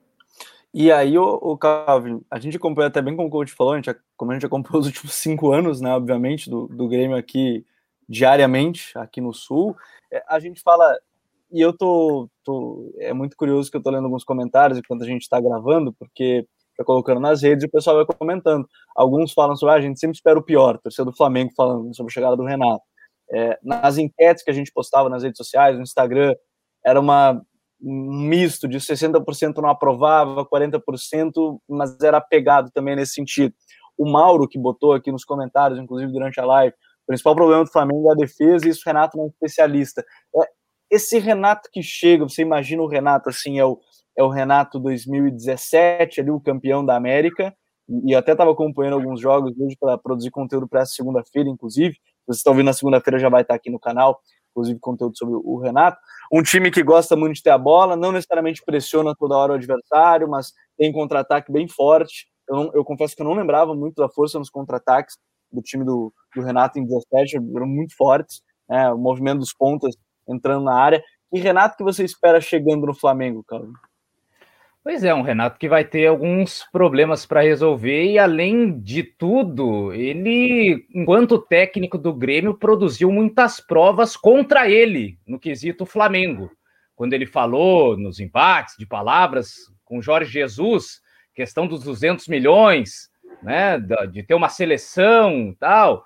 [0.72, 3.76] E aí, o, o Calvin, a gente acompanha até bem como o coach falou, a
[3.76, 7.66] gente, como a gente acompanhou os últimos cinco anos, né, obviamente, do, do Grêmio aqui
[8.10, 9.76] diariamente, aqui no Sul,
[10.12, 10.98] é, a gente fala,
[11.52, 15.06] e eu tô, tô, é muito curioso que eu tô lendo alguns comentários enquanto a
[15.06, 16.44] gente está gravando, porque
[16.76, 18.66] tá colocando nas redes e o pessoal vai comentando.
[18.96, 22.10] Alguns falam sobre, ah, a gente sempre espera o pior, torcedor do Flamengo falando sobre
[22.10, 22.82] a chegada do Renato.
[23.32, 26.34] É, nas enquetes que a gente postava nas redes sociais, no Instagram,
[26.84, 27.40] era uma
[27.82, 33.54] um misto de 60% não aprovava, 40%, mas era pegado também nesse sentido.
[33.96, 37.70] O Mauro, que botou aqui nos comentários, inclusive durante a live, o principal problema do
[37.70, 40.04] Flamengo é a defesa e isso o Renato não é um especialista.
[40.36, 40.48] É,
[40.90, 43.78] esse Renato que chega, você imagina o Renato assim, é o,
[44.16, 47.54] é o Renato 2017, ali o campeão da América,
[48.04, 51.96] e eu até estava acompanhando alguns jogos hoje para produzir conteúdo para essa segunda-feira, inclusive.
[52.24, 54.20] Vocês estão vendo na segunda-feira, já vai estar aqui no canal,
[54.52, 55.98] inclusive conteúdo sobre o Renato.
[56.32, 59.54] Um time que gosta muito de ter a bola, não necessariamente pressiona toda hora o
[59.56, 62.28] adversário, mas tem contra-ataque bem forte.
[62.48, 65.16] Eu, não, eu, confesso que eu não lembrava muito da força nos contra-ataques
[65.52, 68.42] do time do, do, Renato em 17, eram muito fortes.
[68.68, 69.96] Né, o movimento dos pontas
[70.28, 71.02] entrando na área.
[71.32, 73.64] E Renato, que você espera chegando no Flamengo, cara?
[74.82, 79.92] Pois é, um Renato que vai ter alguns problemas para resolver e, além de tudo,
[79.92, 86.50] ele, enquanto técnico do Grêmio, produziu muitas provas contra ele no quesito Flamengo.
[86.96, 89.52] Quando ele falou nos empates de palavras
[89.84, 91.02] com Jorge Jesus,
[91.34, 93.09] questão dos 200 milhões,
[93.42, 93.78] né,
[94.10, 96.04] de ter uma seleção tal,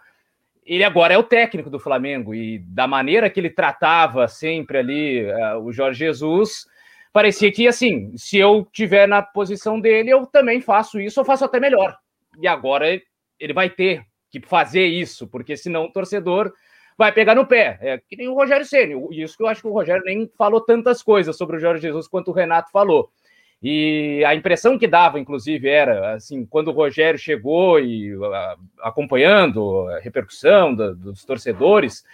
[0.65, 5.25] ele agora é o técnico do Flamengo e da maneira que ele tratava sempre ali
[5.27, 6.67] uh, o Jorge Jesus
[7.15, 11.45] parecia que, assim, se eu tiver na posição dele, eu também faço isso, ou faço
[11.45, 11.97] até melhor.
[12.41, 13.01] E agora
[13.39, 16.53] ele vai ter que fazer isso, porque senão o torcedor
[16.99, 17.79] vai pegar no pé.
[17.81, 18.95] É que nem o Rogério Ceni.
[19.13, 22.09] Isso que eu acho que o Rogério nem falou tantas coisas sobre o Jorge Jesus
[22.09, 23.09] quanto o Renato falou.
[23.67, 28.13] E a impressão que dava, inclusive, era assim, quando o Rogério chegou e
[28.83, 32.05] acompanhando a repercussão dos torcedores,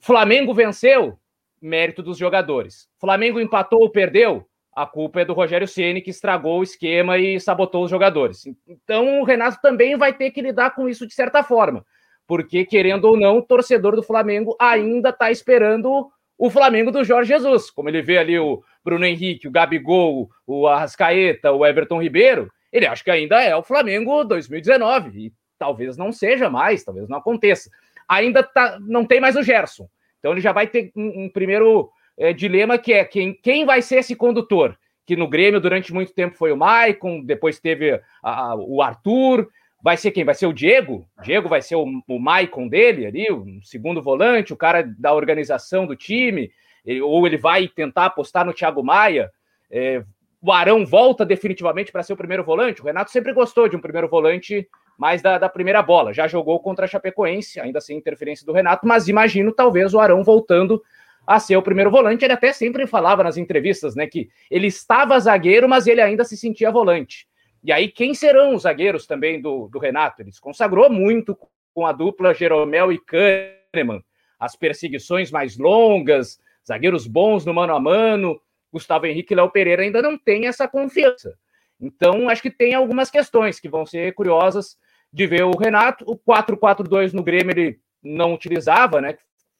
[0.00, 1.18] Flamengo venceu,
[1.60, 2.88] mérito dos jogadores.
[2.98, 4.46] Flamengo empatou ou perdeu?
[4.74, 8.44] A culpa é do Rogério Ceni que estragou o esquema e sabotou os jogadores.
[8.66, 11.84] Então o Renato também vai ter que lidar com isso de certa forma,
[12.26, 17.34] porque querendo ou não, o torcedor do Flamengo ainda está esperando o Flamengo do Jorge
[17.34, 17.70] Jesus.
[17.70, 22.86] Como ele vê ali o Bruno Henrique, o Gabigol, o Arrascaeta, o Everton Ribeiro, ele
[22.86, 27.68] acha que ainda é o Flamengo 2019 e talvez não seja mais, talvez não aconteça.
[28.08, 29.88] Ainda tá, não tem mais o Gerson.
[30.20, 33.82] Então ele já vai ter um, um primeiro é, dilema que é quem, quem vai
[33.82, 34.78] ser esse condutor?
[35.04, 39.48] Que no Grêmio durante muito tempo foi o Maicon, depois teve a, o Arthur,
[39.82, 40.24] vai ser quem?
[40.24, 41.08] Vai ser o Diego?
[41.24, 45.86] Diego vai ser o, o Maicon dele ali, o segundo volante, o cara da organização
[45.86, 46.52] do time,
[46.86, 49.30] ele, ou ele vai tentar apostar no Thiago Maia.
[49.70, 50.02] É,
[50.40, 52.80] o Arão volta definitivamente para ser o primeiro volante.
[52.80, 56.14] O Renato sempre gostou de um primeiro volante mais da, da, primeira bola.
[56.14, 60.22] Já jogou contra a Chapecoense, ainda sem interferência do Renato, mas imagino talvez o Arão
[60.22, 60.82] voltando
[61.26, 62.24] a ser o primeiro volante.
[62.24, 66.36] Ele até sempre falava nas entrevistas, né, que ele estava zagueiro, mas ele ainda se
[66.36, 67.26] sentia volante.
[67.64, 70.22] E aí, quem serão os zagueiros também do, do Renato?
[70.22, 71.36] Ele se consagrou muito
[71.74, 74.00] com a dupla Jeromel e Kahneman.
[74.38, 78.40] As perseguições mais longas, zagueiros bons no mano a mano.
[78.72, 81.36] Gustavo Henrique e Léo Pereira ainda não têm essa confiança.
[81.80, 84.76] Então, acho que tem algumas questões que vão ser curiosas
[85.12, 86.04] de ver o Renato.
[86.06, 89.16] O 4-4-2 no Grêmio ele não utilizava, né?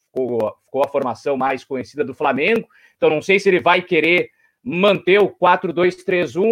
[0.06, 2.66] Ficou, ficou, a formação mais conhecida do Flamengo.
[2.96, 4.30] Então, não sei se ele vai querer
[4.62, 6.42] manter o 4-2-3-1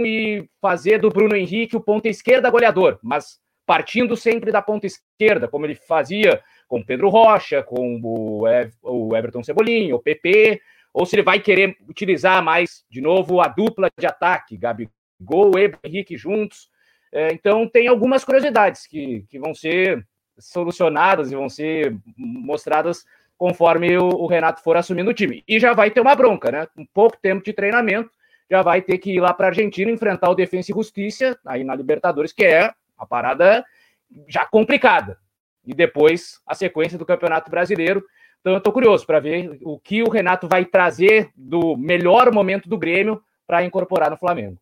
[0.00, 5.48] e fazer do Bruno Henrique o ponta esquerda goleador, mas partindo sempre da ponta esquerda,
[5.48, 6.42] como ele fazia
[6.74, 8.00] com o Pedro Rocha, com
[8.82, 10.60] o Everton Cebolinha, o PP,
[10.92, 15.72] ou se ele vai querer utilizar mais, de novo, a dupla de ataque, Gabigol e
[15.84, 16.68] Henrique juntos,
[17.12, 20.04] é, então, tem algumas curiosidades que, que vão ser
[20.36, 23.04] solucionadas e vão ser mostradas
[23.38, 25.44] conforme o, o, Renato for assumindo o time.
[25.46, 26.66] E já vai ter uma bronca, né?
[26.74, 28.10] Com pouco tempo de treinamento,
[28.50, 31.62] já vai ter que ir lá para a Argentina enfrentar o Defensa e Justiça, aí
[31.62, 33.64] na Libertadores, que é a parada
[34.26, 35.16] já complicada.
[35.66, 38.04] E depois a sequência do Campeonato Brasileiro.
[38.40, 42.68] Então eu estou curioso para ver o que o Renato vai trazer do melhor momento
[42.68, 44.58] do Grêmio para incorporar no Flamengo.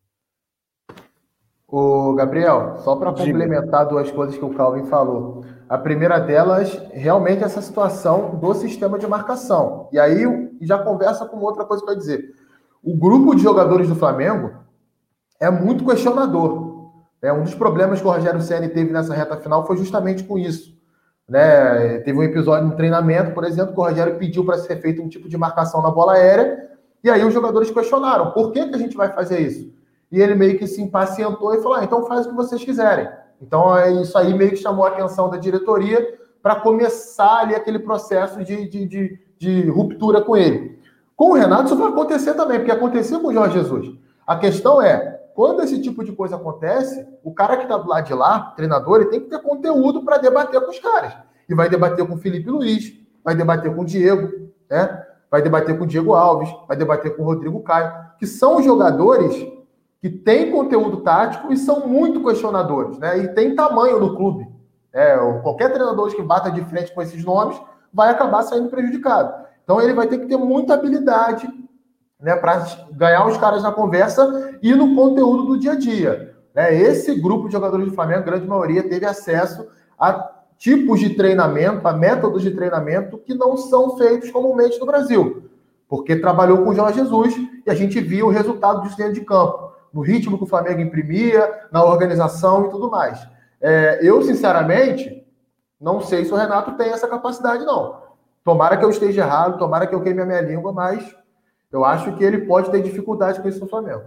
[1.67, 5.43] O Gabriel, só para complementar duas coisas que o Calvin falou.
[5.67, 9.89] A primeira delas, realmente, é essa situação do sistema de marcação.
[9.91, 10.23] E aí
[10.61, 12.35] já conversa com outra coisa para dizer.
[12.83, 14.51] O grupo de jogadores do Flamengo
[15.39, 16.91] é muito questionador.
[17.23, 20.37] É um dos problemas que o Rogério Ceni teve nessa reta final foi justamente com
[20.37, 20.77] isso.
[21.27, 21.99] Né?
[21.99, 25.07] Teve um episódio no treinamento, por exemplo, que o Rogério pediu para ser feito um
[25.07, 26.69] tipo de marcação na bola aérea,
[27.03, 29.73] e aí os jogadores questionaram: por que, que a gente vai fazer isso?
[30.11, 33.09] E ele meio que se impacientou e falou: ah, então faz o que vocês quiserem.
[33.41, 37.79] Então, é isso aí meio que chamou a atenção da diretoria para começar ali aquele
[37.79, 40.79] processo de, de, de, de, ruptura com ele.
[41.15, 43.95] Com o Renato, isso vai acontecer também, porque aconteceu com o Jorge Jesus.
[44.25, 48.05] A questão é, quando esse tipo de coisa acontece, o cara que está do lado
[48.05, 51.13] de lá, treinador, ele tem que ter conteúdo para debater com os caras.
[51.49, 54.29] E vai debater com o Felipe Luiz, vai debater com o Diego,
[54.69, 55.03] né?
[55.29, 59.35] vai debater com o Diego Alves, vai debater com o Rodrigo Caio, que são jogadores
[59.99, 63.17] que têm conteúdo tático e são muito questionadores, né?
[63.17, 64.47] E tem tamanho no clube.
[64.93, 67.59] É, qualquer treinador que bata de frente com esses nomes
[67.91, 69.33] vai acabar saindo prejudicado.
[69.63, 71.47] Então ele vai ter que ter muita habilidade
[72.23, 76.33] né, para ganhar os caras na conversa e no conteúdo do dia a dia.
[76.55, 76.73] Né?
[76.73, 79.67] Esse grupo de jogadores do Flamengo, a grande maioria, teve acesso
[79.99, 85.49] a tipos de treinamento, a métodos de treinamento que não são feitos comumente no Brasil.
[85.89, 89.21] Porque trabalhou com o Jorge Jesus e a gente viu o resultado disso dentro de
[89.21, 93.27] campo no ritmo que o Flamengo imprimia, na organização e tudo mais.
[93.61, 95.23] É, eu, sinceramente,
[95.79, 98.01] não sei se o Renato tem essa capacidade, não.
[98.43, 101.15] Tomara que eu esteja errado, tomara que eu queime a minha língua, mas
[101.73, 104.03] eu acho que ele pode ter dificuldade com isso no Flamengo.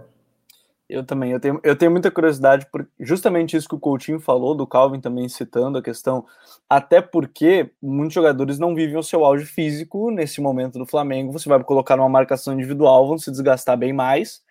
[0.89, 4.55] Eu também, eu tenho, eu tenho muita curiosidade por justamente isso que o Coutinho falou,
[4.55, 6.25] do Calvin também citando a questão,
[6.69, 11.33] até porque muitos jogadores não vivem o seu auge físico nesse momento do Flamengo.
[11.33, 14.41] Você vai colocar numa marcação individual, vão se desgastar bem mais.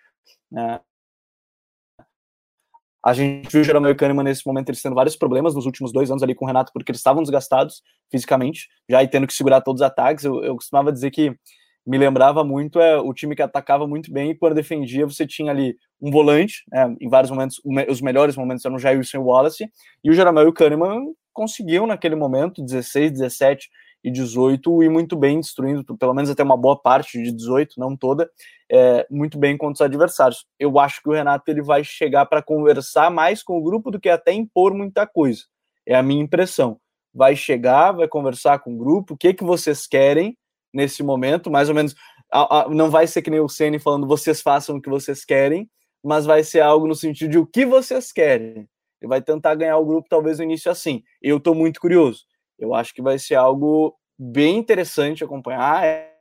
[0.51, 0.79] Né?
[3.03, 6.11] A gente viu o Jeromel Kahneman nesse momento eles tendo vários problemas nos últimos dois
[6.11, 9.61] anos ali com o Renato, porque eles estavam desgastados fisicamente, já e tendo que segurar
[9.61, 10.23] todos os ataques.
[10.23, 11.35] Eu, eu costumava dizer que
[11.87, 15.51] me lembrava muito é o time que atacava muito bem e quando defendia você tinha
[15.51, 19.71] ali um volante, né, em vários momentos, os melhores momentos eram o Jailson Wallace,
[20.03, 23.69] e o Jeromel e o Kahneman conseguiam naquele momento, 16, 17
[24.03, 27.95] e 18 e muito bem destruindo, pelo menos até uma boa parte de 18, não
[27.95, 28.29] toda,
[28.69, 30.45] é, muito bem contra os adversários.
[30.59, 33.99] Eu acho que o Renato ele vai chegar para conversar mais com o grupo do
[33.99, 35.43] que até impor muita coisa.
[35.85, 36.79] É a minha impressão.
[37.13, 40.37] Vai chegar, vai conversar com o grupo, o que que vocês querem
[40.73, 41.95] nesse momento, mais ou menos.
[42.31, 45.23] A, a, não vai ser que nem o Ceni falando vocês façam o que vocês
[45.23, 45.69] querem,
[46.03, 48.67] mas vai ser algo no sentido de o que vocês querem.
[49.01, 51.03] Ele vai tentar ganhar o grupo talvez no início assim.
[51.21, 52.25] Eu estou muito curioso.
[52.57, 55.85] Eu acho que vai ser algo bem interessante acompanhar.
[55.85, 56.13] É,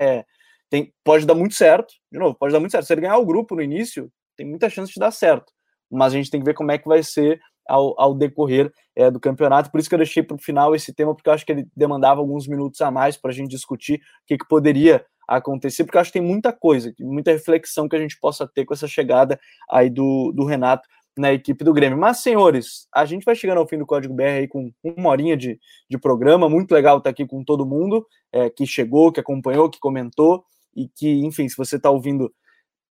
[0.00, 0.24] é,
[0.68, 2.86] tem, pode dar muito certo, de novo, pode dar muito certo.
[2.86, 5.52] Se ele ganhar o grupo no início, tem muita chance de dar certo.
[5.90, 9.10] Mas a gente tem que ver como é que vai ser ao, ao decorrer é,
[9.10, 9.70] do campeonato.
[9.70, 11.66] Por isso que eu deixei para o final esse tema, porque eu acho que ele
[11.76, 15.96] demandava alguns minutos a mais para a gente discutir o que, que poderia acontecer, porque
[15.96, 18.86] eu acho que tem muita coisa, muita reflexão que a gente possa ter com essa
[18.86, 19.40] chegada
[19.70, 20.86] aí do, do Renato
[21.16, 21.98] na equipe do Grêmio.
[21.98, 25.36] Mas, senhores, a gente vai chegando ao fim do Código BR aí com uma horinha
[25.36, 25.58] de,
[25.88, 26.48] de programa.
[26.48, 30.44] Muito legal estar aqui com todo mundo é, que chegou, que acompanhou, que comentou
[30.74, 32.32] e que, enfim, se você está ouvindo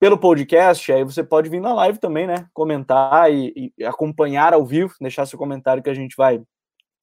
[0.00, 2.46] pelo podcast, aí você pode vir na live também, né?
[2.54, 6.40] Comentar e, e, acompanhar ao vivo, deixar seu comentário que a gente vai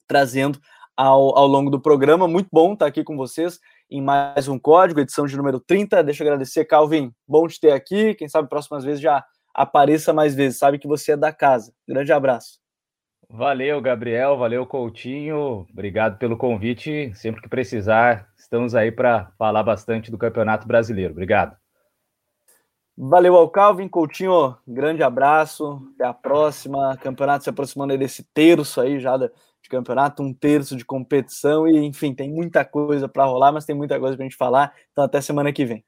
[0.08, 0.60] trazendo
[0.98, 2.28] ao, ao longo do programa.
[2.28, 6.04] Muito bom estar aqui com vocês em mais um código, edição de número 30.
[6.04, 7.14] Deixa eu agradecer, Calvin.
[7.28, 8.16] Bom te ter aqui.
[8.16, 9.24] Quem sabe próximas vezes já
[9.54, 10.58] apareça mais vezes.
[10.58, 11.72] Sabe que você é da casa.
[11.88, 12.58] Grande abraço.
[13.30, 14.38] Valeu, Gabriel.
[14.38, 15.68] Valeu, Coutinho.
[15.72, 17.14] Obrigado pelo convite.
[17.14, 21.12] Sempre que precisar, estamos aí para falar bastante do Campeonato Brasileiro.
[21.12, 21.56] Obrigado.
[22.98, 24.56] Valeu ao Calvin, Coutinho.
[24.68, 25.84] Grande abraço.
[25.93, 26.98] Até a próxima.
[26.98, 29.30] Campeonato se aproximando desse terço aí já de
[29.70, 34.00] campeonato, um terço de competição e enfim, tem muita coisa para rolar, mas tem muita
[34.00, 34.74] coisa para a gente falar.
[34.91, 35.84] Então até semana que vem.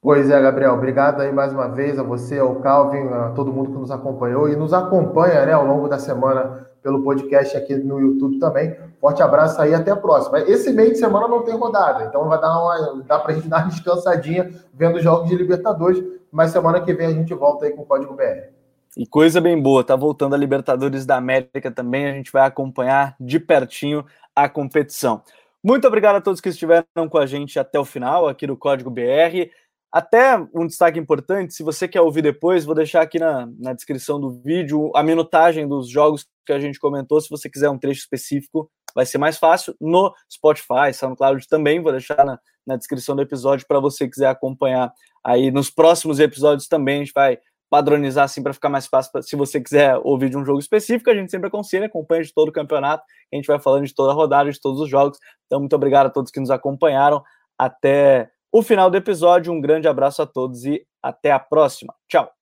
[0.00, 3.72] Pois é, Gabriel, obrigado aí mais uma vez a você, ao Calvin, a todo mundo
[3.72, 8.00] que nos acompanhou e nos acompanha né, ao longo da semana pelo podcast aqui no
[8.00, 8.76] YouTube também.
[9.00, 10.40] Forte abraço aí, até a próxima.
[10.40, 13.64] Esse meio de semana não tem rodada, então vai dar uma, dá pra gente dar
[13.64, 17.72] uma descansadinha vendo os jogos de Libertadores, mas semana que vem a gente volta aí
[17.72, 18.48] com o Código BR.
[18.96, 23.14] E coisa bem boa, tá voltando a Libertadores da América também, a gente vai acompanhar
[23.20, 24.04] de pertinho
[24.34, 25.22] a competição.
[25.62, 28.90] Muito obrigado a todos que estiveram com a gente até o final aqui do Código
[28.90, 29.50] BR.
[29.90, 34.20] Até um destaque importante, se você quer ouvir depois, vou deixar aqui na, na descrição
[34.20, 37.20] do vídeo a minutagem dos jogos que a gente comentou.
[37.20, 39.74] Se você quiser um trecho específico, vai ser mais fácil.
[39.80, 44.92] No Spotify, SoundCloud também, vou deixar na, na descrição do episódio para você quiser acompanhar
[45.24, 46.96] aí nos próximos episódios também.
[46.96, 47.38] A gente vai
[47.70, 49.12] padronizar assim para ficar mais fácil.
[49.12, 52.32] Pra, se você quiser ouvir de um jogo específico, a gente sempre aconselha, acompanha de
[52.32, 53.04] todo o campeonato.
[53.32, 55.18] A gente vai falando de toda a rodada, de todos os jogos.
[55.46, 57.22] Então, muito obrigado a todos que nos acompanharam.
[57.58, 59.52] Até o final do episódio.
[59.52, 61.94] Um grande abraço a todos e até a próxima.
[62.08, 62.37] Tchau.